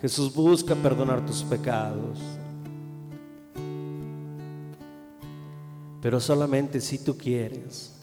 Jesús 0.02 0.34
busca 0.34 0.76
perdonar 0.76 1.26
tus 1.26 1.44
pecados. 1.44 2.20
Pero 6.02 6.20
solamente 6.20 6.82
si 6.82 6.98
tú 7.04 7.18
quieres. 7.18 7.96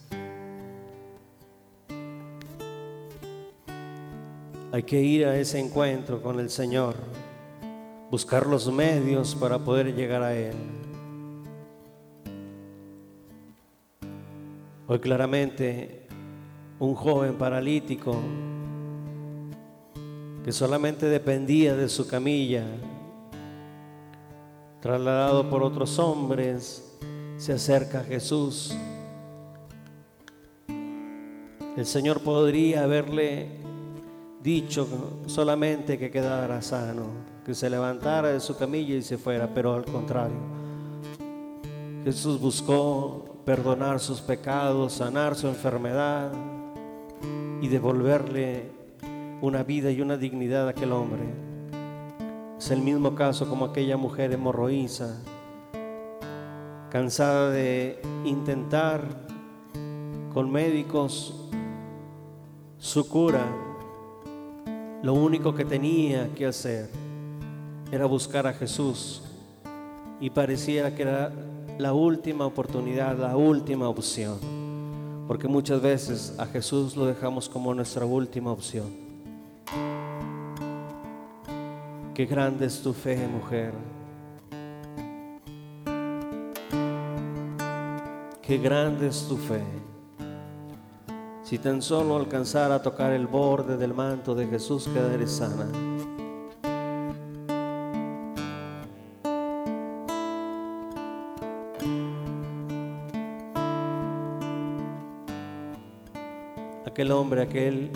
Hay 4.70 4.82
que 4.82 5.00
ir 5.00 5.26
a 5.26 5.36
ese 5.36 5.58
encuentro 5.58 6.22
con 6.22 6.38
el 6.38 6.50
Señor, 6.50 6.94
buscar 8.10 8.46
los 8.46 8.70
medios 8.70 9.34
para 9.34 9.58
poder 9.58 9.94
llegar 9.94 10.22
a 10.22 10.34
Él. 10.34 10.54
Hoy 14.86 15.00
claramente 15.00 16.07
un 16.80 16.94
joven 16.94 17.34
paralítico 17.36 18.16
que 20.44 20.52
solamente 20.52 21.06
dependía 21.06 21.74
de 21.76 21.88
su 21.88 22.06
camilla, 22.06 22.64
trasladado 24.80 25.50
por 25.50 25.62
otros 25.62 25.98
hombres, 25.98 26.96
se 27.36 27.52
acerca 27.52 28.00
a 28.00 28.04
Jesús. 28.04 28.74
El 31.76 31.86
Señor 31.86 32.20
podría 32.20 32.84
haberle 32.84 33.50
dicho 34.42 34.88
solamente 35.26 35.98
que 35.98 36.10
quedara 36.10 36.62
sano, 36.62 37.06
que 37.44 37.54
se 37.54 37.68
levantara 37.68 38.28
de 38.28 38.40
su 38.40 38.56
camilla 38.56 38.94
y 38.94 39.02
se 39.02 39.18
fuera, 39.18 39.52
pero 39.52 39.74
al 39.74 39.84
contrario. 39.84 40.58
Jesús 42.04 42.40
buscó 42.40 43.42
perdonar 43.44 44.00
sus 44.00 44.20
pecados, 44.20 44.94
sanar 44.94 45.34
su 45.34 45.48
enfermedad 45.48 46.30
y 47.60 47.68
devolverle 47.68 48.70
una 49.40 49.62
vida 49.62 49.90
y 49.90 50.00
una 50.00 50.16
dignidad 50.16 50.66
a 50.66 50.70
aquel 50.70 50.92
hombre. 50.92 51.22
Es 52.58 52.70
el 52.70 52.80
mismo 52.80 53.14
caso 53.14 53.48
como 53.48 53.66
aquella 53.66 53.96
mujer 53.96 54.32
hemorroísa, 54.32 55.22
cansada 56.90 57.50
de 57.50 58.00
intentar 58.24 59.02
con 60.32 60.50
médicos 60.50 61.34
su 62.78 63.08
cura. 63.08 63.44
Lo 65.02 65.14
único 65.14 65.54
que 65.54 65.64
tenía 65.64 66.34
que 66.34 66.46
hacer 66.46 66.90
era 67.92 68.06
buscar 68.06 68.46
a 68.46 68.52
Jesús 68.52 69.22
y 70.20 70.30
pareciera 70.30 70.94
que 70.94 71.02
era 71.02 71.32
la 71.78 71.92
última 71.92 72.44
oportunidad, 72.44 73.16
la 73.16 73.36
última 73.36 73.88
opción. 73.88 74.57
Porque 75.28 75.46
muchas 75.46 75.82
veces 75.82 76.34
a 76.38 76.46
Jesús 76.46 76.96
lo 76.96 77.04
dejamos 77.04 77.50
como 77.50 77.74
nuestra 77.74 78.06
última 78.06 78.50
opción. 78.50 78.86
Qué 82.14 82.24
grande 82.24 82.64
es 82.64 82.82
tu 82.82 82.94
fe, 82.94 83.28
mujer. 83.28 83.74
Qué 88.40 88.56
grande 88.56 89.08
es 89.08 89.28
tu 89.28 89.36
fe. 89.36 89.62
Si 91.42 91.58
tan 91.58 91.82
solo 91.82 92.16
alcanzara 92.16 92.76
a 92.76 92.82
tocar 92.82 93.12
el 93.12 93.26
borde 93.26 93.76
del 93.76 93.92
manto 93.92 94.34
de 94.34 94.46
Jesús, 94.46 94.88
quedaré 94.88 95.26
sana. 95.26 95.87
Aquel 106.98 107.12
hombre, 107.12 107.42
aquel 107.42 107.92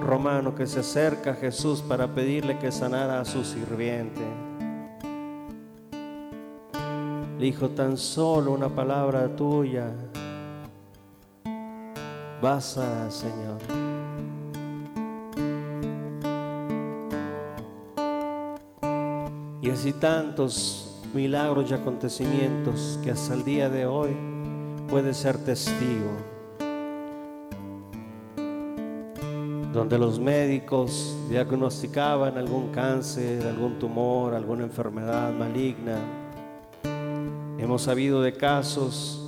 romano 0.00 0.54
que 0.54 0.66
se 0.66 0.80
acerca 0.80 1.32
a 1.32 1.34
Jesús 1.34 1.82
para 1.82 2.14
pedirle 2.14 2.58
que 2.58 2.72
sanara 2.72 3.20
a 3.20 3.26
su 3.26 3.44
sirviente. 3.44 4.22
Le 7.38 7.44
dijo 7.44 7.68
tan 7.68 7.98
solo 7.98 8.52
una 8.52 8.70
palabra 8.70 9.28
tuya. 9.36 9.90
Basta, 12.40 13.10
Señor. 13.10 13.60
Y 19.60 19.68
así 19.68 19.92
tantos 19.92 20.98
milagros 21.12 21.70
y 21.70 21.74
acontecimientos 21.74 22.98
que 23.04 23.10
hasta 23.10 23.34
el 23.34 23.44
día 23.44 23.68
de 23.68 23.84
hoy 23.84 24.16
puede 24.88 25.12
ser 25.12 25.36
testigo. 25.36 26.31
Donde 29.72 29.98
los 29.98 30.20
médicos 30.20 31.16
diagnosticaban 31.30 32.36
algún 32.36 32.70
cáncer, 32.72 33.46
algún 33.46 33.78
tumor, 33.78 34.34
alguna 34.34 34.64
enfermedad 34.64 35.32
maligna. 35.32 35.96
Hemos 37.58 37.82
sabido 37.82 38.20
de 38.20 38.34
casos, 38.34 39.26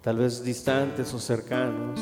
tal 0.00 0.18
vez 0.18 0.42
distantes 0.42 1.14
o 1.14 1.20
cercanos, 1.20 2.00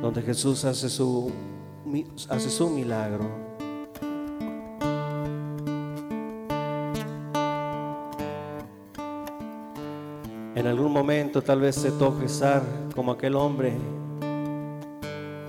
donde 0.00 0.22
Jesús 0.22 0.64
hace 0.64 0.88
su, 0.88 1.30
hace 2.30 2.48
su 2.48 2.70
milagro. 2.70 3.28
En 10.54 10.66
algún 10.66 10.92
momento 10.92 11.42
tal 11.42 11.60
vez 11.60 11.74
se 11.74 11.90
toque 11.90 12.24
estar 12.24 12.62
como 12.94 13.12
aquel 13.12 13.34
hombre 13.34 13.76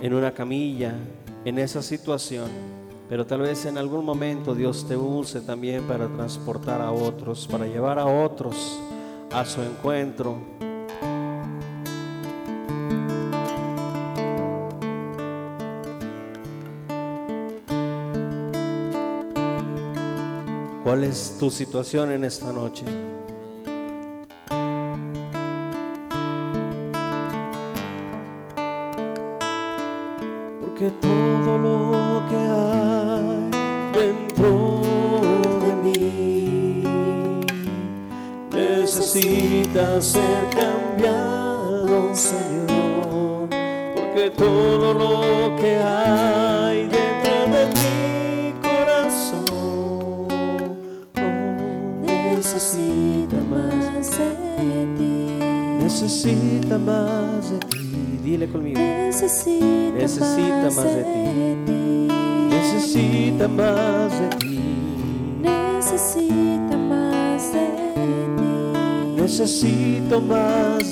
en 0.02 0.14
una 0.14 0.32
camilla, 0.34 0.94
en 1.46 1.60
esa 1.60 1.82
situación, 1.82 2.50
pero 3.08 3.26
tal 3.26 3.42
vez 3.42 3.66
en 3.66 3.78
algún 3.78 4.04
momento 4.04 4.56
Dios 4.56 4.88
te 4.88 4.98
use 4.98 5.42
también 5.42 5.84
para 5.84 6.08
transportar 6.08 6.82
a 6.82 6.92
otros, 6.92 7.48
para 7.48 7.66
llevar 7.66 8.00
a 8.00 8.06
otros 8.06 8.80
a 9.32 9.46
su 9.46 9.62
encuentro. 9.62 10.38
¿Cuál 20.84 21.04
es 21.04 21.38
tu 21.40 21.50
situación 21.50 22.12
en 22.12 22.24
esta 22.24 22.54
noche? 22.54 22.86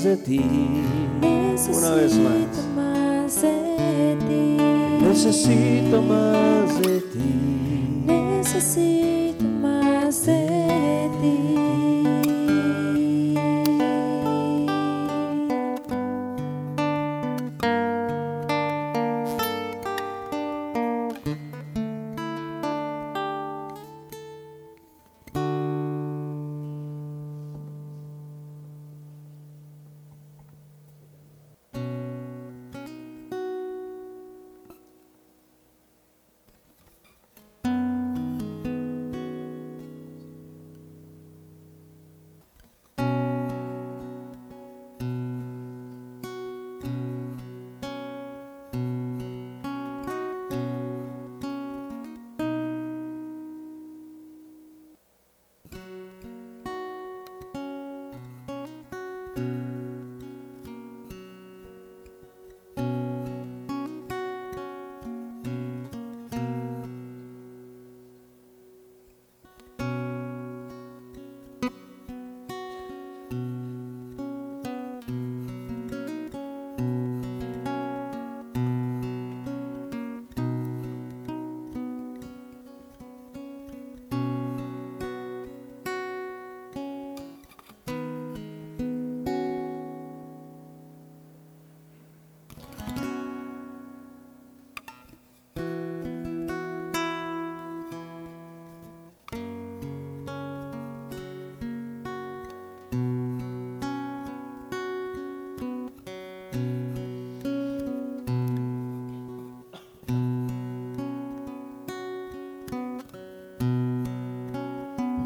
Más 0.04 0.18
de 0.18 0.18
ti. 0.18 0.42
Una 1.72 1.96
vez 1.96 2.14
Necesito 2.18 2.68
más. 2.76 2.76
más 2.76 3.42
de 3.42 4.18
ti. 4.28 4.58
Necesito 5.08 6.02
más 6.02 6.82
de 6.82 7.00
ti. 7.00 8.04
Necesito 8.06 9.03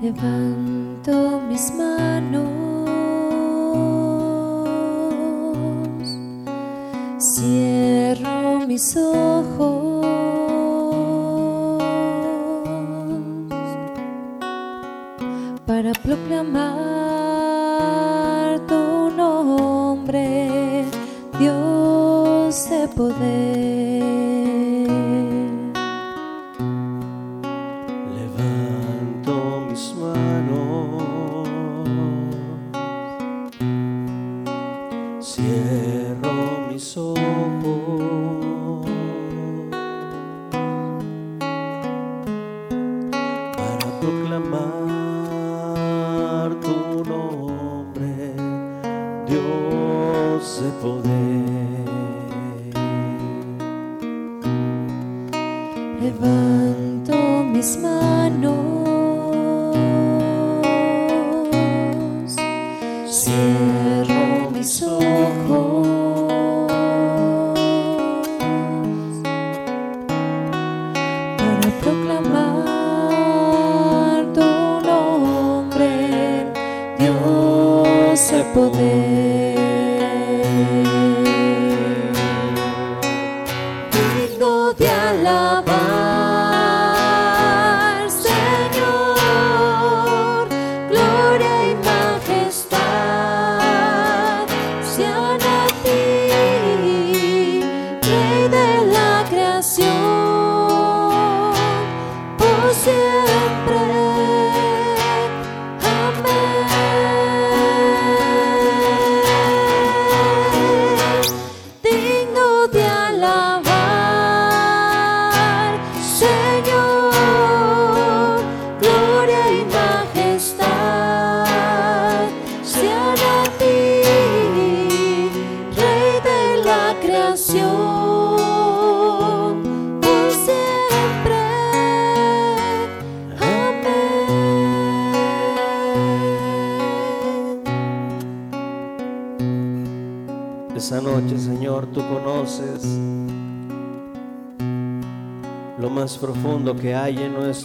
Levanto 0.08 1.42
mis 1.50 1.74
manos, 1.74 2.48
cierro 7.20 8.66
mis 8.66 8.96
ojos 8.96 9.27
Dios 50.38 50.62
de 50.62 50.70
poder. 50.84 51.88
Levanto 56.00 57.44
mis 57.52 57.78
manos, 57.78 58.17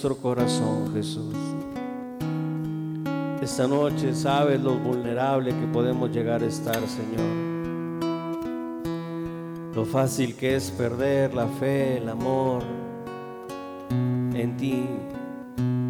nuestro 0.02 0.20
corazón, 0.20 0.92
Jesús. 0.92 1.32
Esta 3.40 3.68
noche 3.68 4.12
sabes 4.14 4.60
lo 4.60 4.74
vulnerable 4.74 5.50
que 5.50 5.66
podemos 5.68 6.10
llegar 6.10 6.42
a 6.42 6.46
estar, 6.46 6.80
Señor. 6.88 7.20
Lo 9.76 9.84
fácil 9.84 10.34
que 10.34 10.56
es 10.56 10.72
perder 10.72 11.34
la 11.34 11.46
fe, 11.46 11.98
el 11.98 12.08
amor 12.08 12.64
en 14.34 14.56
ti. 14.56 14.88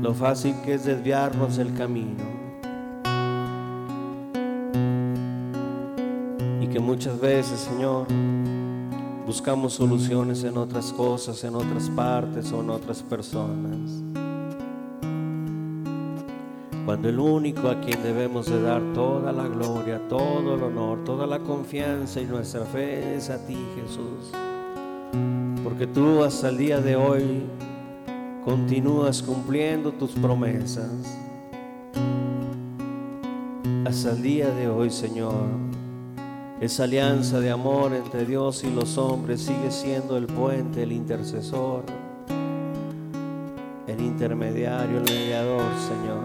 Lo 0.02 0.12
fácil 0.12 0.56
que 0.62 0.74
es 0.74 0.84
desviarnos 0.84 1.56
del 1.56 1.72
camino. 1.72 2.41
Buscamos 9.43 9.72
soluciones 9.72 10.45
en 10.45 10.57
otras 10.57 10.93
cosas, 10.93 11.43
en 11.43 11.57
otras 11.57 11.90
partes 11.90 12.53
o 12.53 12.61
en 12.61 12.70
otras 12.70 13.03
personas. 13.03 13.90
Cuando 16.86 17.09
el 17.09 17.18
único 17.18 17.66
a 17.66 17.80
quien 17.80 18.05
debemos 18.05 18.47
de 18.47 18.62
dar 18.62 18.80
toda 18.95 19.32
la 19.32 19.49
gloria, 19.49 20.01
todo 20.09 20.55
el 20.55 20.62
honor, 20.62 21.03
toda 21.03 21.26
la 21.26 21.40
confianza 21.40 22.20
y 22.20 22.26
nuestra 22.26 22.64
fe 22.66 23.16
es 23.16 23.30
a 23.30 23.45
ti, 23.45 23.59
Jesús. 23.74 24.30
Porque 25.64 25.88
tú 25.88 26.22
hasta 26.22 26.49
el 26.49 26.59
día 26.59 26.80
de 26.80 26.95
hoy 26.95 27.43
continúas 28.45 29.24
cumpliendo 29.24 29.90
tus 29.90 30.12
promesas. 30.12 31.18
Hasta 33.84 34.12
el 34.12 34.22
día 34.22 34.51
de 34.51 34.68
hoy, 34.68 34.88
Señor, 34.88 35.71
esa 36.62 36.84
alianza 36.84 37.40
de 37.40 37.50
amor 37.50 37.92
entre 37.92 38.24
Dios 38.24 38.62
y 38.62 38.70
los 38.70 38.96
hombres 38.96 39.40
sigue 39.40 39.72
siendo 39.72 40.16
el 40.16 40.28
puente, 40.28 40.84
el 40.84 40.92
intercesor, 40.92 41.82
el 43.88 44.00
intermediario, 44.00 44.98
el 44.98 45.02
mediador, 45.02 45.64
Señor. 45.88 46.22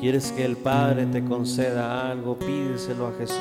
¿Quieres 0.00 0.32
que 0.32 0.44
el 0.44 0.56
Padre 0.56 1.06
te 1.06 1.24
conceda 1.24 2.10
algo? 2.10 2.36
Pídeselo 2.36 3.06
a 3.06 3.12
Jesús. 3.12 3.38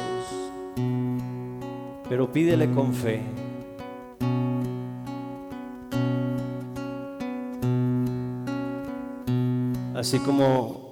Pero 2.07 2.32
pídele 2.32 2.70
con 2.70 2.93
fe. 2.93 3.24
Así 9.95 10.20
como 10.20 10.85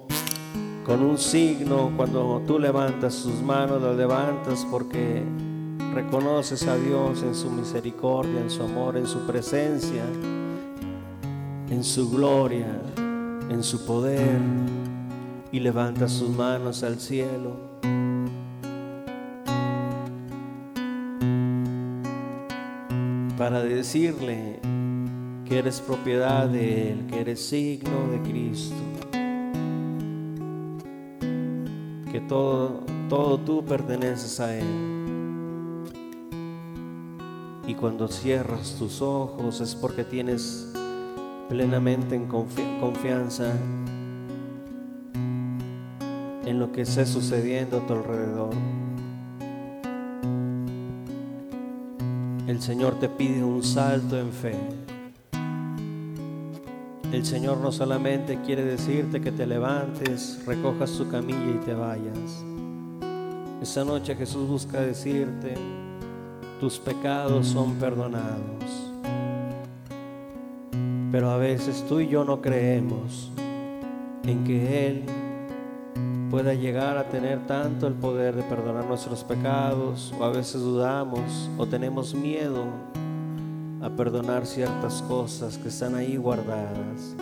con 0.84 1.02
un 1.02 1.16
signo, 1.16 1.92
cuando 1.96 2.42
tú 2.46 2.58
levantas 2.58 3.22
tus 3.22 3.40
manos, 3.40 3.80
las 3.80 3.96
levantas 3.96 4.66
porque 4.70 5.22
reconoces 5.94 6.66
a 6.66 6.76
Dios 6.76 7.22
en 7.22 7.34
su 7.34 7.50
misericordia, 7.50 8.40
en 8.40 8.50
su 8.50 8.62
amor, 8.62 8.96
en 8.98 9.06
su 9.06 9.20
presencia, 9.20 10.04
en 11.70 11.82
su 11.82 12.10
gloria, 12.10 12.66
en 13.48 13.62
su 13.62 13.86
poder, 13.86 14.38
y 15.52 15.60
levantas 15.60 16.18
tus 16.18 16.28
manos 16.28 16.82
al 16.82 17.00
cielo. 17.00 17.56
Para 23.38 23.62
decirle 23.62 24.60
que 25.46 25.58
eres 25.58 25.80
propiedad 25.80 26.46
de 26.46 26.92
Él, 26.92 27.06
que 27.06 27.20
eres 27.20 27.40
signo 27.40 28.08
de 28.10 28.20
Cristo. 28.28 29.03
Todo, 32.28 32.80
todo 33.08 33.38
tú 33.38 33.64
perteneces 33.64 34.40
a 34.40 34.56
Él. 34.56 34.64
Y 37.66 37.74
cuando 37.74 38.08
cierras 38.08 38.76
tus 38.78 39.00
ojos 39.00 39.60
es 39.60 39.74
porque 39.74 40.04
tienes 40.04 40.70
plenamente 41.48 42.14
en 42.14 42.28
confi- 42.28 42.80
confianza 42.80 43.52
en 46.44 46.58
lo 46.58 46.72
que 46.72 46.82
esté 46.82 47.06
sucediendo 47.06 47.78
a 47.78 47.86
tu 47.86 47.94
alrededor. 47.94 48.50
El 52.46 52.60
Señor 52.60 52.98
te 53.00 53.08
pide 53.08 53.42
un 53.42 53.62
salto 53.62 54.18
en 54.18 54.30
fe. 54.30 54.54
El 57.12 57.24
Señor 57.24 57.58
no 57.58 57.70
solamente 57.70 58.40
quiere 58.44 58.64
decirte 58.64 59.20
que 59.20 59.32
te 59.32 59.46
levantes, 59.46 60.40
recojas 60.46 60.92
tu 60.92 61.08
camilla 61.08 61.50
y 61.54 61.64
te 61.64 61.74
vayas. 61.74 62.44
Esta 63.62 63.84
noche 63.84 64.16
Jesús 64.16 64.48
busca 64.48 64.80
decirte, 64.80 65.54
tus 66.60 66.78
pecados 66.78 67.46
son 67.46 67.74
perdonados. 67.74 68.64
Pero 71.12 71.30
a 71.30 71.36
veces 71.36 71.84
tú 71.88 72.00
y 72.00 72.08
yo 72.08 72.24
no 72.24 72.40
creemos 72.40 73.30
en 74.24 74.44
que 74.44 74.88
Él 74.88 75.04
pueda 76.30 76.54
llegar 76.54 76.98
a 76.98 77.08
tener 77.08 77.46
tanto 77.46 77.86
el 77.86 77.94
poder 77.94 78.34
de 78.34 78.42
perdonar 78.42 78.86
nuestros 78.86 79.22
pecados, 79.22 80.12
o 80.18 80.24
a 80.24 80.30
veces 80.30 80.60
dudamos 80.60 81.48
o 81.56 81.66
tenemos 81.66 82.12
miedo 82.14 82.64
a 83.84 83.90
perdonar 83.90 84.46
ciertas 84.46 85.02
cosas 85.02 85.58
que 85.58 85.68
están 85.68 85.94
ahí 85.94 86.16
guardadas. 86.16 87.14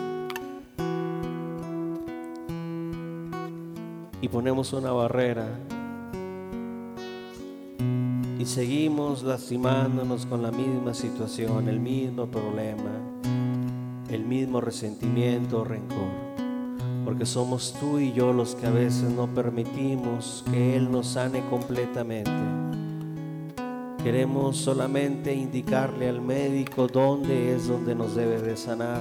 Y 4.21 4.29
ponemos 4.29 4.71
una 4.71 4.93
barrera 4.93 5.45
y 8.39 8.45
seguimos 8.45 9.23
lastimándonos 9.23 10.25
con 10.25 10.41
la 10.41 10.51
misma 10.51 10.93
situación, 10.93 11.67
el 11.67 11.81
mismo 11.81 12.27
problema, 12.27 12.91
el 14.09 14.23
mismo 14.23 14.61
resentimiento 14.61 15.61
o 15.61 15.63
rencor. 15.65 16.23
porque 17.03 17.25
somos 17.25 17.75
tú 17.81 17.99
y 17.99 18.13
yo 18.13 18.31
los 18.31 18.55
que 18.55 18.65
a 18.65 18.71
veces 18.71 19.11
no 19.11 19.27
permitimos 19.27 20.45
que 20.49 20.77
Él 20.77 20.89
nos 20.89 21.07
sane 21.07 21.43
completamente. 21.49 22.62
Queremos 24.03 24.57
solamente 24.57 25.33
indicarle 25.33 26.09
al 26.09 26.19
médico 26.19 26.87
dónde 26.87 27.55
es 27.55 27.69
donde 27.69 27.95
nos 27.95 28.15
debe 28.15 28.41
de 28.41 28.57
sanar, 28.57 28.99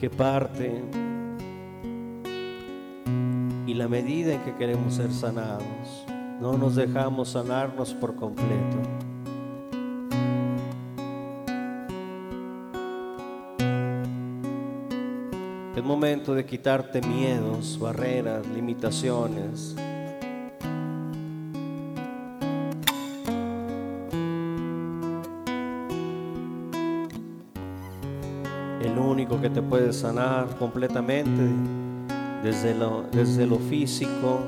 qué 0.00 0.08
parte 0.08 0.82
y 3.66 3.74
la 3.74 3.86
medida 3.86 4.32
en 4.32 4.40
que 4.40 4.54
queremos 4.54 4.94
ser 4.94 5.12
sanados. 5.12 6.06
No 6.40 6.56
nos 6.56 6.74
dejamos 6.74 7.28
sanarnos 7.28 7.92
por 7.92 8.16
completo. 8.16 8.78
Es 15.76 15.84
momento 15.84 16.34
de 16.34 16.46
quitarte 16.46 17.02
miedos, 17.02 17.78
barreras, 17.78 18.46
limitaciones. 18.46 19.76
Puede 29.72 29.94
sanar 29.94 30.58
completamente 30.58 31.48
desde 32.42 32.74
lo, 32.74 33.04
desde 33.10 33.46
lo 33.46 33.56
físico, 33.58 34.40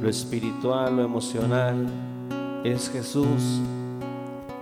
lo 0.00 0.08
espiritual, 0.08 0.98
lo 0.98 1.02
emocional, 1.02 1.88
es 2.62 2.88
Jesús, 2.90 3.60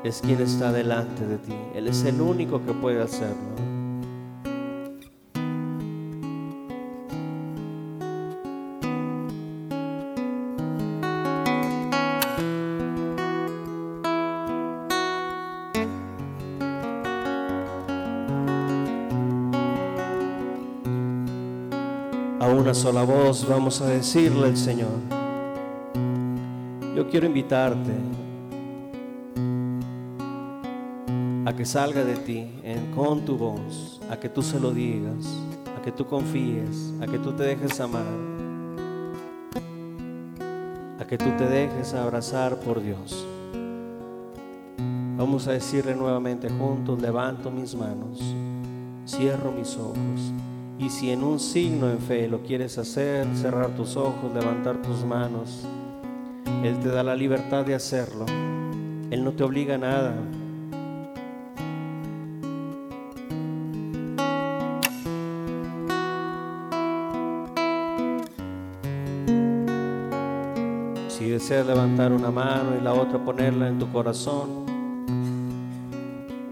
es 0.04 0.22
quien 0.22 0.40
está 0.40 0.72
delante 0.72 1.26
de 1.26 1.36
ti. 1.36 1.52
Él 1.74 1.86
es 1.86 2.02
el 2.04 2.18
único 2.22 2.64
que 2.64 2.72
puede 2.72 3.02
hacerlo. 3.02 3.47
Una 22.68 22.74
sola 22.74 23.02
voz 23.02 23.48
vamos 23.48 23.80
a 23.80 23.86
decirle 23.86 24.48
al 24.48 24.56
Señor, 24.58 24.90
yo 26.94 27.08
quiero 27.08 27.24
invitarte 27.24 27.92
a 31.46 31.56
que 31.56 31.64
salga 31.64 32.04
de 32.04 32.16
ti 32.16 32.46
en- 32.62 32.92
con 32.94 33.24
tu 33.24 33.38
voz, 33.38 34.02
a 34.10 34.20
que 34.20 34.28
tú 34.28 34.42
se 34.42 34.60
lo 34.60 34.70
digas, 34.72 35.26
a 35.78 35.80
que 35.80 35.92
tú 35.92 36.04
confíes, 36.04 36.92
a 37.00 37.06
que 37.06 37.18
tú 37.18 37.32
te 37.32 37.44
dejes 37.44 37.80
amar, 37.80 38.04
a 41.00 41.06
que 41.06 41.16
tú 41.16 41.30
te 41.38 41.46
dejes 41.46 41.94
abrazar 41.94 42.60
por 42.60 42.82
Dios. 42.82 43.26
Vamos 45.16 45.48
a 45.48 45.52
decirle 45.52 45.94
nuevamente 45.94 46.50
juntos, 46.50 47.00
levanto 47.00 47.50
mis 47.50 47.74
manos, 47.74 48.20
cierro 49.06 49.52
mis 49.52 49.74
ojos. 49.78 50.34
Y 50.78 50.90
si 50.90 51.10
en 51.10 51.24
un 51.24 51.40
signo 51.40 51.90
en 51.90 51.98
fe 51.98 52.28
lo 52.28 52.42
quieres 52.42 52.78
hacer, 52.78 53.26
cerrar 53.34 53.70
tus 53.70 53.96
ojos, 53.96 54.32
levantar 54.32 54.80
tus 54.80 55.04
manos, 55.04 55.66
Él 56.62 56.78
te 56.78 56.88
da 56.88 57.02
la 57.02 57.16
libertad 57.16 57.66
de 57.66 57.74
hacerlo. 57.74 58.24
Él 59.10 59.24
no 59.24 59.32
te 59.32 59.42
obliga 59.42 59.74
a 59.74 59.78
nada. 59.78 60.14
Si 71.08 71.28
deseas 71.28 71.66
levantar 71.66 72.12
una 72.12 72.30
mano 72.30 72.76
y 72.78 72.84
la 72.84 72.94
otra 72.94 73.18
ponerla 73.24 73.66
en 73.66 73.80
tu 73.80 73.90
corazón, 73.90 74.64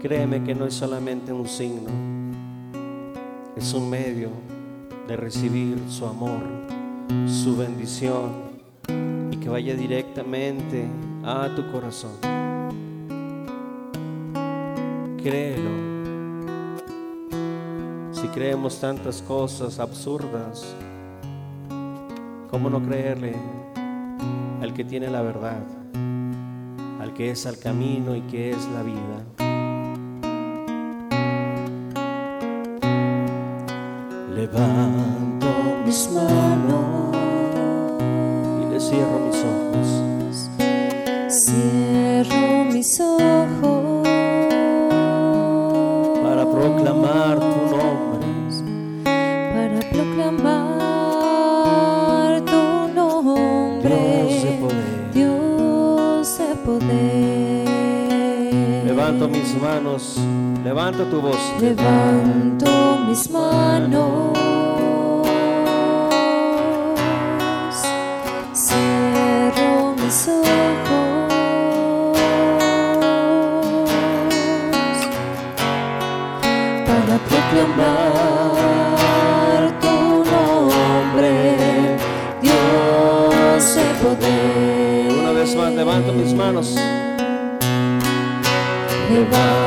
créeme 0.01 0.43
que 0.43 0.53
no 0.53 0.65
es 0.65 0.73
solamente 0.73 1.31
un 1.31 1.47
signo, 1.47 1.89
es 3.57 3.73
un 3.73 3.89
medio 3.89 4.29
de 5.07 5.17
recibir 5.17 5.81
su 5.89 6.05
amor, 6.05 6.41
su 7.27 7.57
bendición 7.57 8.31
y 9.31 9.37
que 9.37 9.49
vaya 9.49 9.73
directamente 9.73 10.85
a 11.23 11.49
tu 11.55 11.71
corazón. 11.71 12.11
Créelo. 15.17 15.71
Si 18.11 18.27
creemos 18.27 18.79
tantas 18.79 19.23
cosas 19.23 19.79
absurdas, 19.79 20.75
¿cómo 22.51 22.69
no 22.69 22.81
creerle 22.83 23.35
al 24.61 24.73
que 24.73 24.85
tiene 24.85 25.09
la 25.09 25.23
verdad, 25.23 25.63
al 27.01 27.13
que 27.15 27.31
es 27.31 27.45
el 27.47 27.57
camino 27.57 28.15
y 28.15 28.21
que 28.21 28.51
es 28.51 28.67
la 28.69 28.83
vida? 28.83 29.36
Levanto 34.37 35.47
mis 35.83 36.11
manos 36.11 37.17
y 38.61 38.63
le 38.71 38.79
cierro 38.79 39.17
mis 39.25 39.43
ojos. 39.43 40.51
Cierro 41.27 42.65
mis 42.71 42.99
ojos 42.99 44.07
para 46.21 46.45
proclamar 46.51 47.39
tu 47.39 47.61
nombre. 47.75 48.27
para 49.55 49.79
proclamar 49.89 50.85
tu 52.45 52.61
nombre, 52.93 53.89
Dios 53.89 54.43
de 54.43 54.51
poder. 54.61 55.11
Dios 55.15 56.37
de 56.37 56.55
poder. 56.63 57.65
Levanto 58.85 59.27
mis 59.27 59.59
manos, 59.59 60.19
levanta 60.67 61.03
tu 61.09 61.21
voz. 61.21 61.39
Levanto 61.61 62.71
mis 63.07 63.29
manos, 63.29 64.37
cierro 68.53 69.95
mis 70.01 70.27
ojos 70.27 71.27
para 76.87 77.15
proclamar 77.29 78.39
tu 79.83 79.97
nombre, 80.33 81.33
Dios 82.41 83.63
de 83.75 83.85
poder. 84.01 85.07
Una 85.21 85.31
vez 85.31 85.49
más, 85.55 85.71
levanto 85.73 86.11
mis 86.11 86.33
manos. 86.33 86.75
Levanto 89.09 89.66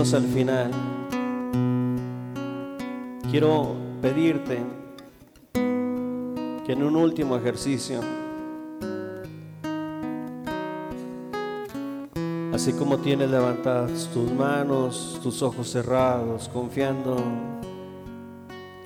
al 0.00 0.24
final, 0.24 0.70
quiero 3.30 3.76
pedirte 4.00 4.58
que 5.52 6.72
en 6.72 6.82
un 6.82 6.96
último 6.96 7.36
ejercicio, 7.36 8.00
así 12.54 12.72
como 12.72 12.96
tienes 12.96 13.30
levantadas 13.30 14.08
tus 14.14 14.32
manos, 14.32 15.20
tus 15.22 15.42
ojos 15.42 15.68
cerrados, 15.68 16.48
confiando 16.48 17.18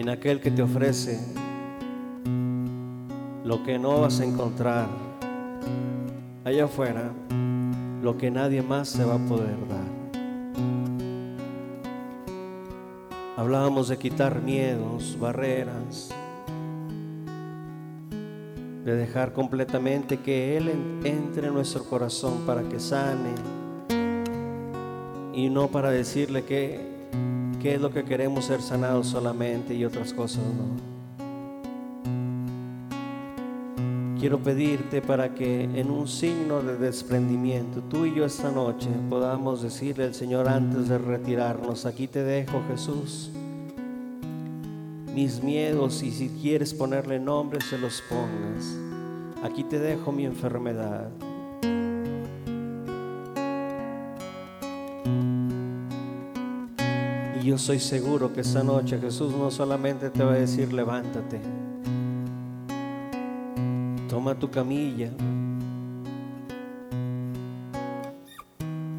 en 0.00 0.08
aquel 0.08 0.40
que 0.40 0.50
te 0.50 0.62
ofrece 0.62 1.20
lo 3.44 3.62
que 3.62 3.78
no 3.78 4.00
vas 4.00 4.18
a 4.18 4.24
encontrar 4.24 4.88
allá 6.44 6.64
afuera, 6.64 7.12
lo 8.02 8.18
que 8.18 8.32
nadie 8.32 8.62
más 8.62 8.88
se 8.88 9.04
va 9.04 9.14
a 9.14 9.28
poder 9.28 9.56
dar. 9.68 9.83
Hablábamos 13.44 13.88
de 13.88 13.98
quitar 13.98 14.40
miedos, 14.40 15.18
barreras, 15.20 16.08
de 18.86 18.96
dejar 18.96 19.34
completamente 19.34 20.16
que 20.16 20.56
Él 20.56 20.70
entre 21.04 21.48
en 21.48 21.52
nuestro 21.52 21.84
corazón 21.84 22.46
para 22.46 22.62
que 22.62 22.80
sane 22.80 23.34
y 25.34 25.50
no 25.50 25.68
para 25.68 25.90
decirle 25.90 26.44
que, 26.44 26.80
qué 27.60 27.74
es 27.74 27.82
lo 27.82 27.90
que 27.90 28.04
queremos 28.04 28.46
ser 28.46 28.62
sanados 28.62 29.08
solamente 29.08 29.74
y 29.74 29.84
otras 29.84 30.14
cosas 30.14 30.42
no. 30.42 30.93
Quiero 34.24 34.38
pedirte 34.38 35.02
para 35.02 35.34
que 35.34 35.64
en 35.64 35.90
un 35.90 36.08
signo 36.08 36.62
de 36.62 36.78
desprendimiento, 36.78 37.82
tú 37.82 38.06
y 38.06 38.14
yo 38.14 38.24
esta 38.24 38.50
noche 38.50 38.88
podamos 39.10 39.60
decirle 39.60 40.04
al 40.04 40.14
Señor 40.14 40.48
antes 40.48 40.88
de 40.88 40.96
retirarnos, 40.96 41.84
aquí 41.84 42.08
te 42.08 42.24
dejo 42.24 42.62
Jesús, 42.70 43.30
mis 45.14 45.42
miedos 45.42 46.02
y 46.02 46.10
si 46.10 46.30
quieres 46.30 46.72
ponerle 46.72 47.20
nombre 47.20 47.60
se 47.60 47.76
los 47.76 48.02
pongas, 48.08 48.74
aquí 49.42 49.62
te 49.62 49.78
dejo 49.78 50.10
mi 50.10 50.24
enfermedad. 50.24 51.10
Y 57.38 57.44
yo 57.44 57.58
soy 57.58 57.78
seguro 57.78 58.32
que 58.32 58.40
esta 58.40 58.64
noche 58.64 58.98
Jesús 58.98 59.34
no 59.34 59.50
solamente 59.50 60.08
te 60.08 60.24
va 60.24 60.32
a 60.32 60.36
decir 60.36 60.72
levántate, 60.72 61.42
Toma 64.14 64.36
tu 64.36 64.48
camilla, 64.48 65.10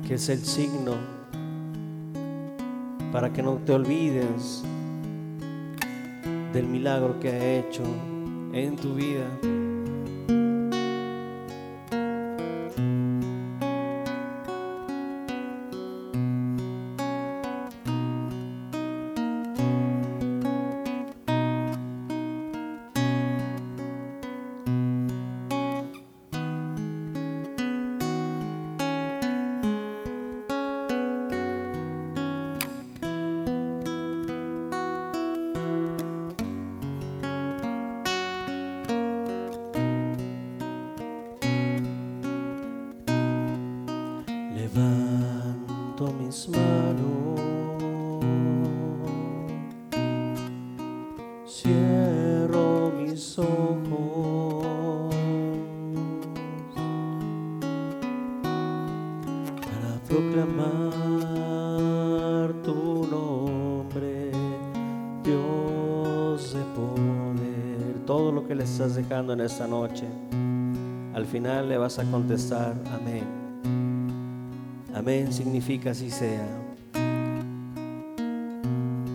que 0.06 0.16
es 0.16 0.28
el 0.28 0.40
signo 0.40 0.92
para 3.14 3.32
que 3.32 3.42
no 3.42 3.54
te 3.66 3.72
olvides 3.72 4.62
del 6.52 6.68
milagro 6.68 7.18
que 7.22 7.30
ha 7.30 7.60
hecho 7.60 7.84
en 8.52 8.76
tu 8.76 8.94
vida. 8.94 9.26
Esta 69.56 69.68
noche, 69.68 70.04
al 71.14 71.26
final 71.26 71.70
le 71.70 71.78
vas 71.78 71.98
a 71.98 72.04
contestar 72.04 72.76
amén. 72.92 73.24
Amén 74.94 75.32
significa 75.32 75.92
así 75.92 76.10
sea. 76.10 76.46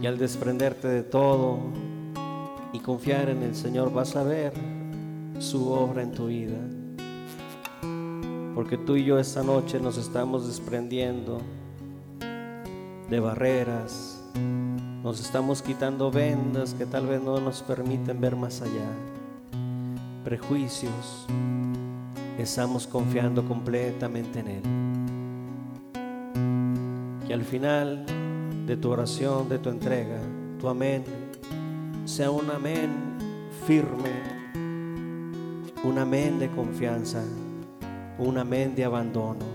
Y 0.00 0.06
al 0.06 0.16
desprenderte 0.16 0.88
de 0.88 1.02
todo 1.02 1.58
y 2.72 2.78
confiar 2.78 3.28
en 3.28 3.42
el 3.42 3.54
Señor, 3.54 3.92
vas 3.92 4.16
a 4.16 4.22
ver 4.22 4.54
su 5.40 5.68
obra 5.68 6.00
en 6.00 6.12
tu 6.12 6.28
vida. 6.28 6.56
Porque 8.54 8.78
tú 8.78 8.96
y 8.96 9.04
yo 9.04 9.18
esta 9.18 9.42
noche 9.42 9.78
nos 9.78 9.98
estamos 9.98 10.46
desprendiendo 10.46 11.42
de 13.10 13.20
barreras, 13.20 14.24
nos 15.02 15.20
estamos 15.20 15.60
quitando 15.60 16.10
vendas 16.10 16.72
que 16.72 16.86
tal 16.86 17.06
vez 17.06 17.20
no 17.20 17.38
nos 17.40 17.60
permiten 17.62 18.22
ver 18.22 18.36
más 18.36 18.62
allá 18.62 19.09
prejuicios, 20.24 21.26
estamos 22.38 22.86
confiando 22.86 23.44
completamente 23.44 24.40
en 24.40 24.48
Él. 24.48 24.62
Que 27.26 27.34
al 27.34 27.42
final 27.44 28.04
de 28.66 28.76
tu 28.76 28.90
oración, 28.90 29.48
de 29.48 29.58
tu 29.58 29.70
entrega, 29.70 30.18
tu 30.58 30.68
amén, 30.68 31.04
sea 32.04 32.30
un 32.30 32.50
amén 32.50 32.90
firme, 33.66 34.10
un 35.84 35.98
amén 35.98 36.38
de 36.38 36.50
confianza, 36.50 37.22
un 38.18 38.36
amén 38.36 38.74
de 38.74 38.84
abandono, 38.84 39.46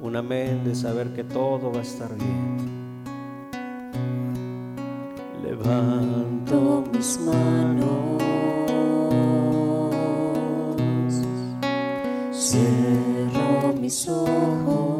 un 0.00 0.16
amén 0.16 0.62
de 0.64 0.74
saber 0.74 1.12
que 1.14 1.24
todo 1.24 1.72
va 1.72 1.78
a 1.78 1.82
estar 1.82 2.14
bien. 2.14 2.68
Levanto 5.42 6.84
mis 6.92 7.18
manos 7.20 7.97
Cierro 12.48 13.74
mis 13.78 14.08
ojos 14.08 14.97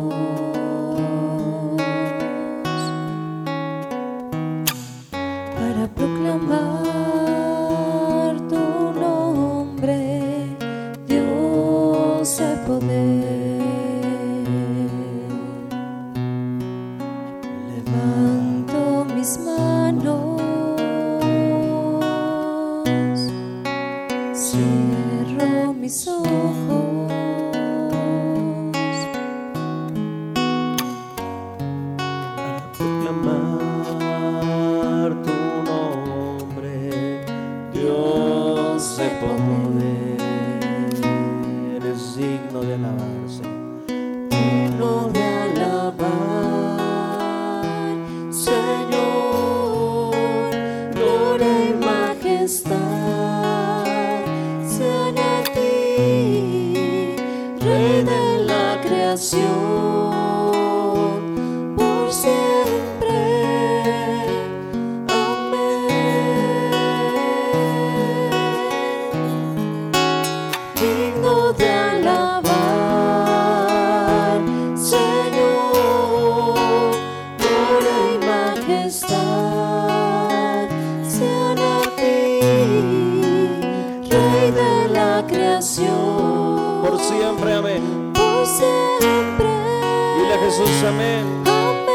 Jesús, 90.79 90.91
amén. 90.91 91.26
Amén. 91.45 91.89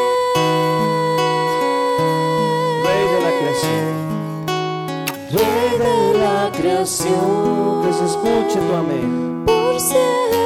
Rey 2.83 3.03
de 3.13 3.19
la 3.21 3.31
creación. 3.39 3.93
Rey 5.31 5.71
de 5.79 6.19
la 6.19 6.51
creación. 6.51 7.81
Que 7.83 7.93
se 7.93 8.05
escuche 8.05 8.59
tu 8.59 8.75
amén. 8.75 9.43
Por 9.45 9.79
siempre. 9.79 10.42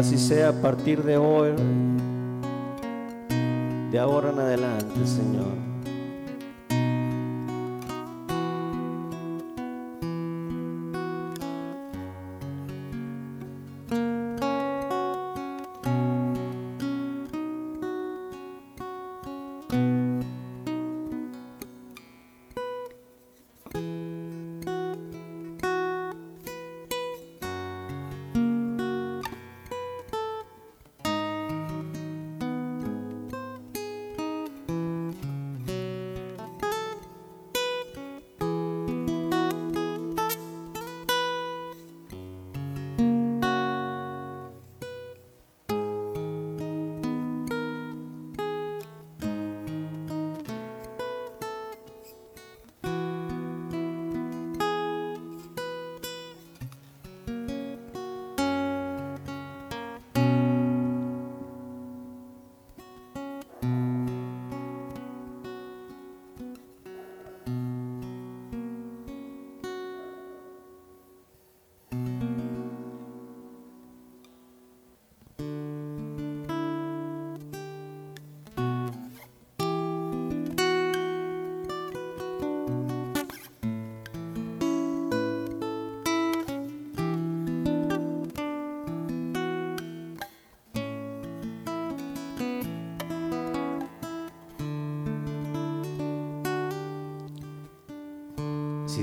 Así 0.00 0.16
sea 0.16 0.48
a 0.48 0.52
partir 0.52 1.02
de 1.02 1.18
hoy. 1.18 1.50
De 3.92 3.98
ahora 3.98 4.30
en 4.30 4.38
adelante, 4.38 5.06
Señor. 5.06 5.69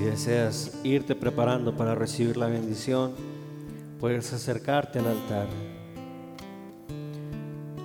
Deseas 0.10 0.80
irte 0.84 1.16
preparando 1.16 1.76
para 1.76 1.94
recibir 1.96 2.38
la 2.38 2.48
bendición, 2.48 3.12
puedes 4.00 4.32
acercarte 4.32 5.00
al 5.00 5.08
altar. 5.08 5.48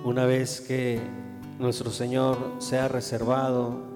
Una 0.05 0.25
vez 0.25 0.61
que 0.61 1.01
nuestro 1.59 1.91
Señor 1.91 2.37
sea 2.59 2.87
reservado, 2.87 3.91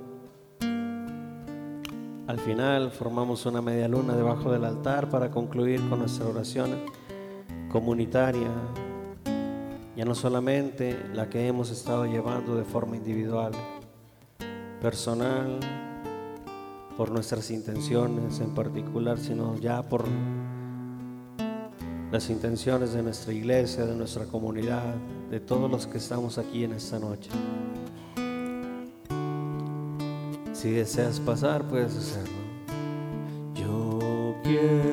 al 2.28 2.40
final 2.40 2.92
formamos 2.92 3.46
una 3.46 3.62
media 3.62 3.88
luna 3.88 4.16
debajo 4.16 4.52
del 4.52 4.66
altar 4.66 5.10
para 5.10 5.32
concluir 5.32 5.80
con 5.90 6.00
nuestra 6.00 6.28
oración 6.28 6.72
comunitaria, 7.70 8.50
ya 9.96 10.04
no 10.04 10.16
solamente 10.16 10.98
la 11.14 11.30
que 11.30 11.48
hemos 11.48 11.72
estado 11.72 12.06
llevando 12.06 12.56
de 12.56 12.66
forma 12.66 12.98
individual, 12.98 13.54
personal, 14.82 15.60
por 16.98 17.12
nuestras 17.12 17.52
intenciones 17.52 18.40
en 18.40 18.56
particular, 18.56 19.20
sino 19.20 19.56
ya 19.60 19.84
por 19.84 20.06
las 22.12 22.30
intenciones 22.32 22.94
de 22.94 23.04
nuestra 23.04 23.34
iglesia, 23.34 23.86
de 23.86 23.96
nuestra 23.96 24.26
comunidad, 24.26 24.96
de 25.30 25.40
todos 25.40 25.70
los 25.70 25.86
que 25.86 26.00
estamos 26.00 26.40
aquí 26.40 26.64
en 26.64 26.74
esta 26.74 26.98
noche. 26.98 27.30
Si 30.54 30.72
deseas 30.72 31.20
pasar, 31.20 31.68
puedes 31.68 31.96
hacerlo. 31.96 32.34
Yo 33.54 34.36
quiero 34.44 34.87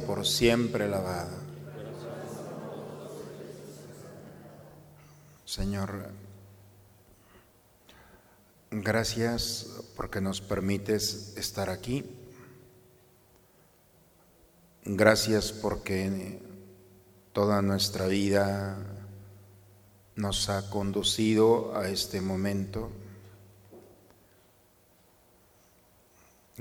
por 0.00 0.26
siempre 0.26 0.84
alabado. 0.84 1.36
Señor, 5.44 6.10
gracias 8.70 9.66
porque 9.96 10.20
nos 10.20 10.40
permites 10.40 11.34
estar 11.36 11.70
aquí. 11.70 12.04
Gracias 14.84 15.52
porque 15.52 16.40
toda 17.32 17.62
nuestra 17.62 18.06
vida 18.06 18.78
nos 20.16 20.48
ha 20.48 20.70
conducido 20.70 21.76
a 21.76 21.88
este 21.88 22.20
momento. 22.20 22.90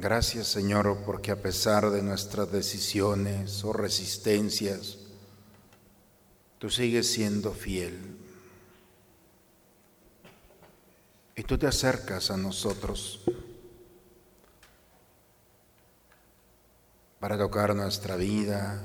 Gracias 0.02 0.48
Señor 0.48 1.04
porque 1.06 1.30
a 1.30 1.36
pesar 1.36 1.90
de 1.90 2.02
nuestras 2.02 2.50
decisiones 2.54 3.66
o 3.66 3.74
resistencias, 3.74 4.98
tú 6.58 6.70
sigues 6.70 7.12
siendo 7.12 7.52
fiel. 7.52 8.00
Y 11.36 11.44
tú 11.44 11.58
te 11.58 11.68
acercas 11.68 12.32
a 12.32 12.38
nosotros 12.38 13.26
para 17.20 17.38
tocar 17.38 17.76
nuestra 17.76 18.16
vida 18.16 18.82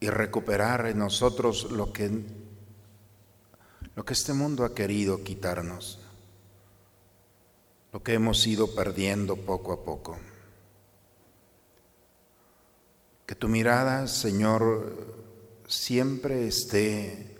y 0.00 0.10
recuperar 0.10 0.84
en 0.84 0.98
nosotros 0.98 1.70
lo 1.70 1.94
que, 1.94 2.10
lo 3.96 4.04
que 4.04 4.12
este 4.12 4.34
mundo 4.34 4.66
ha 4.66 4.74
querido 4.74 5.24
quitarnos 5.24 5.99
lo 7.92 8.02
que 8.02 8.14
hemos 8.14 8.46
ido 8.46 8.74
perdiendo 8.74 9.36
poco 9.36 9.72
a 9.72 9.84
poco. 9.84 10.18
Que 13.26 13.34
tu 13.34 13.48
mirada, 13.48 14.06
Señor, 14.06 14.96
siempre 15.66 16.46
esté 16.46 17.36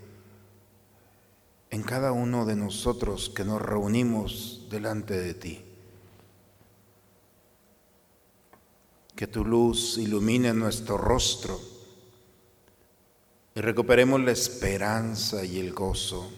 en 1.69 1.83
cada 1.83 2.11
uno 2.11 2.45
de 2.45 2.55
nosotros 2.55 3.29
que 3.29 3.45
nos 3.45 3.61
reunimos 3.61 4.67
delante 4.69 5.17
de 5.17 5.33
ti. 5.33 5.65
Que 9.15 9.27
tu 9.27 9.45
luz 9.45 9.97
ilumine 9.97 10.53
nuestro 10.53 10.97
rostro 10.97 11.59
y 13.53 13.61
recuperemos 13.61 14.19
la 14.21 14.31
esperanza 14.31 15.43
y 15.45 15.59
el 15.59 15.73
gozo 15.73 16.31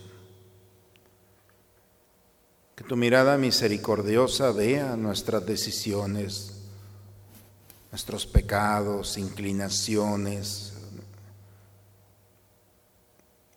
que 2.76 2.84
tu 2.84 2.95
mirada 2.95 3.38
misericordiosa 3.38 4.51
vea 4.51 4.95
nuestras 4.97 5.45
decisiones, 5.45 6.53
nuestros 7.91 8.26
pecados, 8.26 9.17
inclinaciones, 9.17 10.74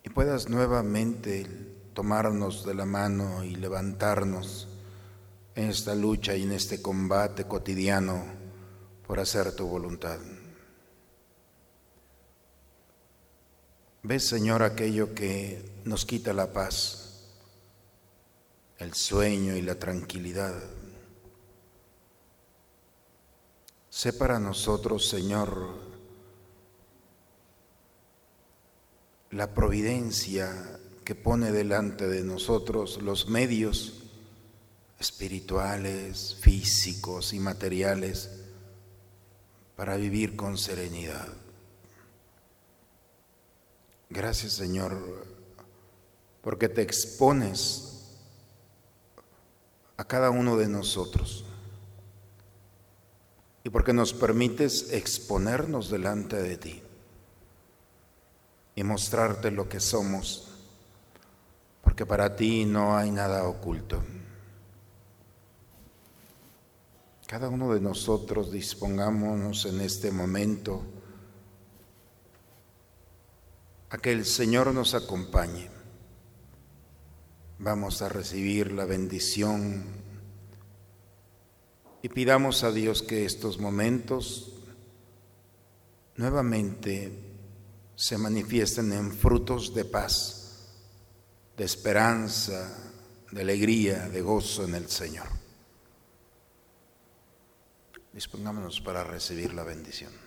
y 0.03 0.09
puedas 0.09 0.47
nuevamente 0.47 1.47
tomarnos 1.93 2.65
de 2.65 2.75
la 2.75 2.85
mano 2.85 3.43
y 3.43 3.55
levantarnos 3.55 4.67
en 5.55 5.69
esta 5.69 5.95
lucha 5.95 6.35
y 6.35 6.43
en 6.43 6.51
este 6.51 6.81
combate 6.81 7.45
cotidiano 7.45 8.23
por 9.07 9.19
hacer 9.19 9.55
tu 9.55 9.65
voluntad. 9.65 10.19
Ves, 14.03 14.27
Señor, 14.27 14.61
aquello 14.61 15.15
que 15.15 15.81
nos 15.83 16.05
quita 16.05 16.31
la 16.33 16.53
paz 16.53 17.06
el 18.79 18.93
sueño 18.93 19.55
y 19.55 19.61
la 19.61 19.75
tranquilidad. 19.75 20.53
Sé 23.89 24.13
para 24.13 24.39
nosotros, 24.39 25.07
Señor, 25.07 25.73
la 29.31 29.53
providencia 29.53 30.79
que 31.03 31.15
pone 31.15 31.51
delante 31.51 32.07
de 32.07 32.23
nosotros 32.23 33.01
los 33.01 33.27
medios 33.27 34.03
espirituales, 34.99 36.35
físicos 36.39 37.33
y 37.33 37.39
materiales 37.39 38.29
para 39.75 39.95
vivir 39.95 40.35
con 40.35 40.57
serenidad. 40.57 41.27
Gracias 44.09 44.53
Señor, 44.53 45.25
porque 46.41 46.69
te 46.69 46.81
expones 46.81 47.96
a 49.97 50.05
cada 50.05 50.29
uno 50.29 50.55
de 50.55 50.67
nosotros. 50.67 51.43
Y 53.63 53.69
porque 53.69 53.93
nos 53.93 54.13
permites 54.13 54.93
exponernos 54.93 55.89
delante 55.89 56.37
de 56.37 56.57
ti 56.57 56.83
y 58.75 58.83
mostrarte 58.83 59.51
lo 59.51 59.67
que 59.67 59.79
somos, 59.79 60.47
porque 61.81 62.05
para 62.05 62.35
ti 62.35 62.63
no 62.63 62.95
hay 62.95 63.11
nada 63.11 63.43
oculto. 63.43 64.03
Cada 67.25 67.49
uno 67.49 67.73
de 67.73 67.81
nosotros 67.81 68.51
dispongámonos 68.51 69.65
en 69.65 69.81
este 69.81 70.11
momento 70.11 70.81
a 73.89 73.97
que 73.97 74.13
el 74.13 74.25
Señor 74.25 74.73
nos 74.73 74.93
acompañe 74.93 75.76
Vamos 77.59 78.03
a 78.03 78.09
recibir 78.09 78.71
la 78.71 78.85
bendición 78.85 79.83
y 82.03 82.09
pidamos 82.09 82.63
a 82.63 82.71
Dios 82.71 83.01
que 83.01 83.25
estos 83.25 83.59
momentos 83.59 84.53
nuevamente 86.17 87.11
se 87.95 88.17
manifiesten 88.19 88.93
en 88.93 89.11
frutos 89.11 89.73
de 89.73 89.85
paz, 89.85 90.67
de 91.57 91.65
esperanza, 91.65 92.77
de 93.31 93.41
alegría, 93.41 94.07
de 94.07 94.21
gozo 94.21 94.63
en 94.65 94.75
el 94.75 94.87
Señor. 94.87 95.27
Dispongámonos 98.13 98.81
para 98.81 99.03
recibir 99.03 99.55
la 99.55 99.63
bendición. 99.63 100.26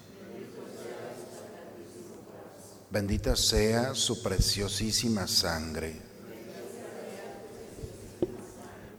Bendita 2.91 3.37
sea 3.37 3.95
su 3.95 4.21
preciosísima 4.21 5.25
sangre. 5.25 5.95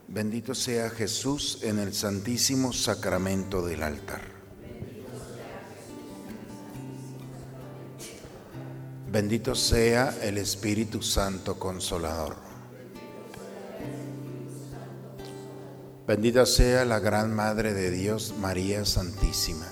Bendito 0.08 0.54
sea 0.54 0.88
Jesús 0.88 1.58
en 1.62 1.78
el 1.78 1.92
santísimo 1.92 2.72
sacramento 2.72 3.64
del 3.64 3.82
altar. 3.82 4.22
Bendito 9.10 9.54
sea 9.54 10.16
el 10.22 10.38
Espíritu 10.38 11.02
Santo 11.02 11.58
Consolador. 11.58 12.36
Bendita 16.06 16.46
sea 16.46 16.86
la 16.86 16.98
Gran 16.98 17.34
Madre 17.34 17.74
de 17.74 17.90
Dios, 17.90 18.34
María 18.38 18.86
Santísima. 18.86 19.71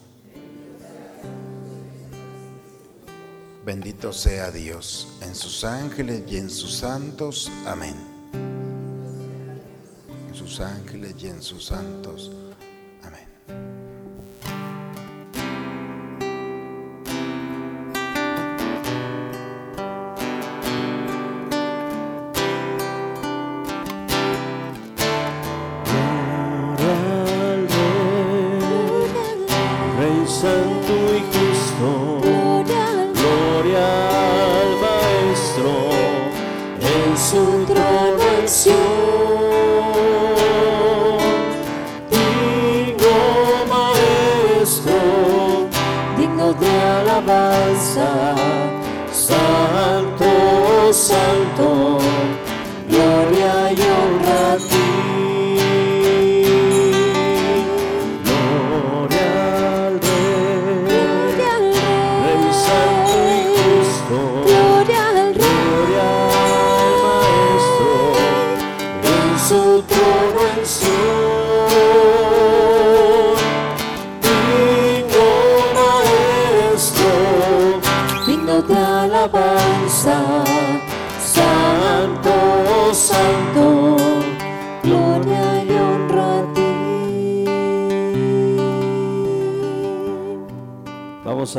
Bendito 3.71 4.11
sea 4.11 4.51
Dios 4.51 5.07
en 5.21 5.33
sus 5.33 5.63
ángeles 5.63 6.23
y 6.27 6.35
en 6.35 6.49
sus 6.49 6.73
santos. 6.73 7.49
Amén. 7.65 7.95
En 10.27 10.35
sus 10.35 10.59
ángeles 10.59 11.15
y 11.23 11.27
en 11.27 11.41
sus 11.41 11.67
santos. 11.67 12.33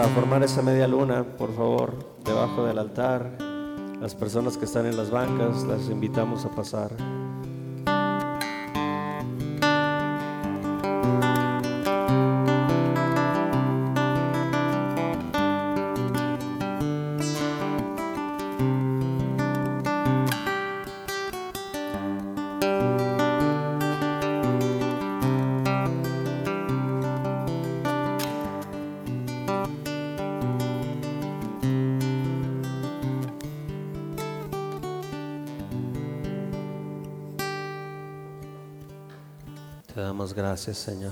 A 0.03 0.09
formar 0.09 0.43
esa 0.43 0.63
media 0.63 0.89
luna, 0.89 1.23
por 1.23 1.55
favor, 1.55 1.95
debajo 2.25 2.65
del 2.65 2.79
altar. 2.81 3.39
Las 4.01 4.17
personas 4.17 4.57
que 4.57 4.65
están 4.65 4.87
en 4.87 4.97
las 4.97 5.13
bancas, 5.13 5.63
las 5.63 5.89
invitamos 5.89 6.45
a 6.45 6.51
pasar. 6.51 6.91
Señor. 40.71 41.11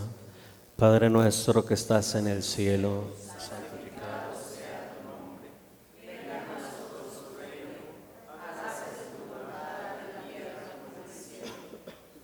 Padre 0.77 1.11
nuestro 1.11 1.67
que 1.67 1.75
estás 1.75 2.15
en 2.15 2.29
el 2.29 2.45
cielo, 2.45 3.11
santificado 3.37 4.31
sea 4.39 4.95
tu 4.95 5.03
nombre. 5.11 5.51
Venga 5.99 6.39
a 6.39 6.55
nosotros 6.55 7.11
tu 7.19 7.35
reino. 7.35 7.83
Hágase 8.31 9.11
tu 9.11 9.27
voluntad 9.27 9.99
en 9.99 10.07
la 10.07 10.23
tierra 10.23 10.71
como 10.71 10.87
en 10.95 11.03
el 11.03 11.11
cielo. 11.11 11.51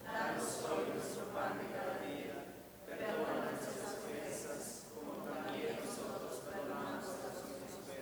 Danos 0.06 0.54
hoy 0.70 0.86
nuestro 0.94 1.26
pan 1.34 1.58
de 1.58 1.66
cada 1.74 1.98
día. 2.06 2.46
Perdona 2.86 3.50
nuestras 3.50 3.90
ofensas, 3.90 4.86
como 4.94 5.26
también 5.26 5.82
nosotros 5.82 6.46
perdonamos 6.46 7.10
a 7.10 7.26
los 7.26 7.42
que 7.42 7.98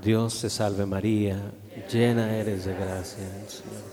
Dios 0.00 0.40
te 0.40 0.48
salve 0.48 0.86
María, 0.86 1.36
llena 1.92 2.34
eres 2.34 2.64
de 2.64 2.72
gracia, 2.72 3.24
el 3.44 3.48
Señor 3.48 3.84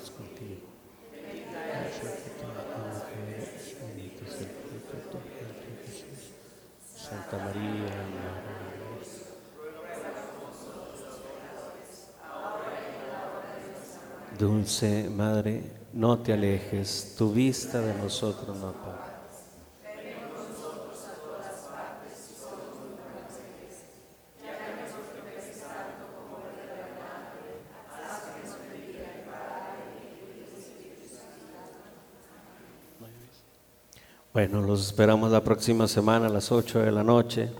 Dulce 14.37 15.09
Madre, 15.09 15.63
no 15.93 16.19
te 16.19 16.33
alejes, 16.33 17.15
tu 17.17 17.31
vista 17.31 17.79
de 17.79 17.93
nosotros 17.95 18.57
no 18.57 18.69
apaga. 18.69 19.02
Bueno, 34.33 34.61
los 34.61 34.87
esperamos 34.87 35.31
la 35.31 35.43
próxima 35.43 35.87
semana 35.87 36.25
a 36.25 36.29
las 36.29 36.51
8 36.51 36.79
de 36.79 36.91
la 36.91 37.03
noche 37.03 37.51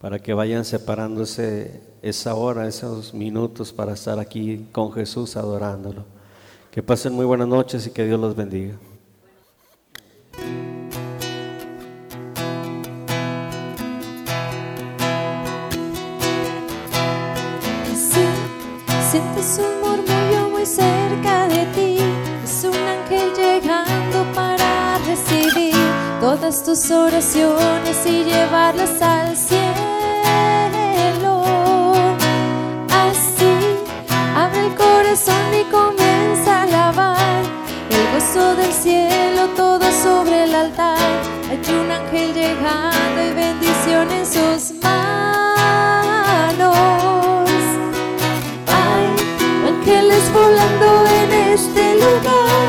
para 0.00 0.18
que 0.18 0.34
vayan 0.34 0.64
separándose 0.64 1.80
esa 2.02 2.34
hora, 2.34 2.66
esos 2.66 3.14
minutos 3.14 3.72
para 3.72 3.92
estar 3.92 4.18
aquí 4.18 4.66
con 4.72 4.92
Jesús 4.92 5.36
adorándolo. 5.36 6.04
Que 6.72 6.82
pasen 6.82 7.12
muy 7.12 7.24
buenas 7.24 7.46
noches 7.46 7.86
y 7.86 7.90
que 7.92 8.04
Dios 8.04 8.18
los 8.18 8.34
bendiga. 8.34 8.74
Sientes 19.08 19.60
un 19.60 19.80
murmullo 19.82 20.48
muy 20.50 20.66
cerca 20.66 21.46
de 21.46 21.64
ti, 21.66 21.81
todas 26.36 26.64
tus 26.64 26.90
oraciones 26.90 28.06
y 28.06 28.24
llevarlas 28.24 29.02
al 29.02 29.36
cielo. 29.36 29.92
y 35.12 35.64
comienza 35.70 36.60
a 36.60 36.62
alabar 36.62 37.42
el 37.90 38.14
gozo 38.14 38.56
del 38.56 38.72
cielo 38.72 39.48
todo 39.54 39.84
sobre 39.92 40.44
el 40.44 40.54
altar. 40.54 40.96
Hay 41.50 41.60
un 41.74 41.90
ángel 41.90 42.32
llegando 42.32 43.22
y 43.22 43.34
bendición 43.34 44.10
en 44.10 44.24
sus 44.24 44.72
manos. 44.82 46.74
Hay 48.78 49.04
ángeles 49.68 50.32
volando 50.32 51.06
en 51.20 51.32
este 51.52 51.94
lugar, 51.96 52.66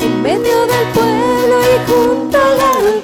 en 0.00 0.20
medio 0.20 0.66
del 0.66 0.86
pueblo 0.94 1.56
y 1.74 1.76
junto 1.88 2.38
al 2.38 2.60
altar, 2.60 3.03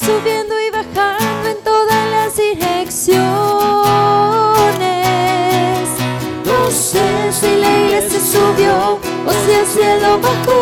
subiendo 0.00 0.54
y 0.60 0.70
bajando 0.70 1.48
en 1.48 1.58
todas 1.62 2.10
las 2.10 2.36
direcciones. 2.36 3.08
No 6.44 6.70
sé 6.70 7.32
si 7.32 7.56
la 7.56 7.70
iglesia 7.78 8.20
subió 8.20 8.98
o 9.26 9.30
si 9.44 9.50
el 9.52 9.66
cielo 9.66 10.18
bajó. 10.20 10.60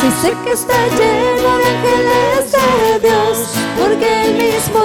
Si 0.00 0.10
sé 0.22 0.30
que 0.44 0.52
está 0.52 0.86
lleno 0.88 1.58
de 1.58 1.64
ángeles 1.74 2.52
de 2.52 3.00
Dios, 3.08 3.36
porque 3.78 4.08
el 4.24 4.30
mismo 4.34 4.80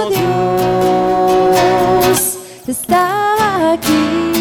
Dios 2.09 2.19
está 2.67 3.73
aquí. 3.73 4.34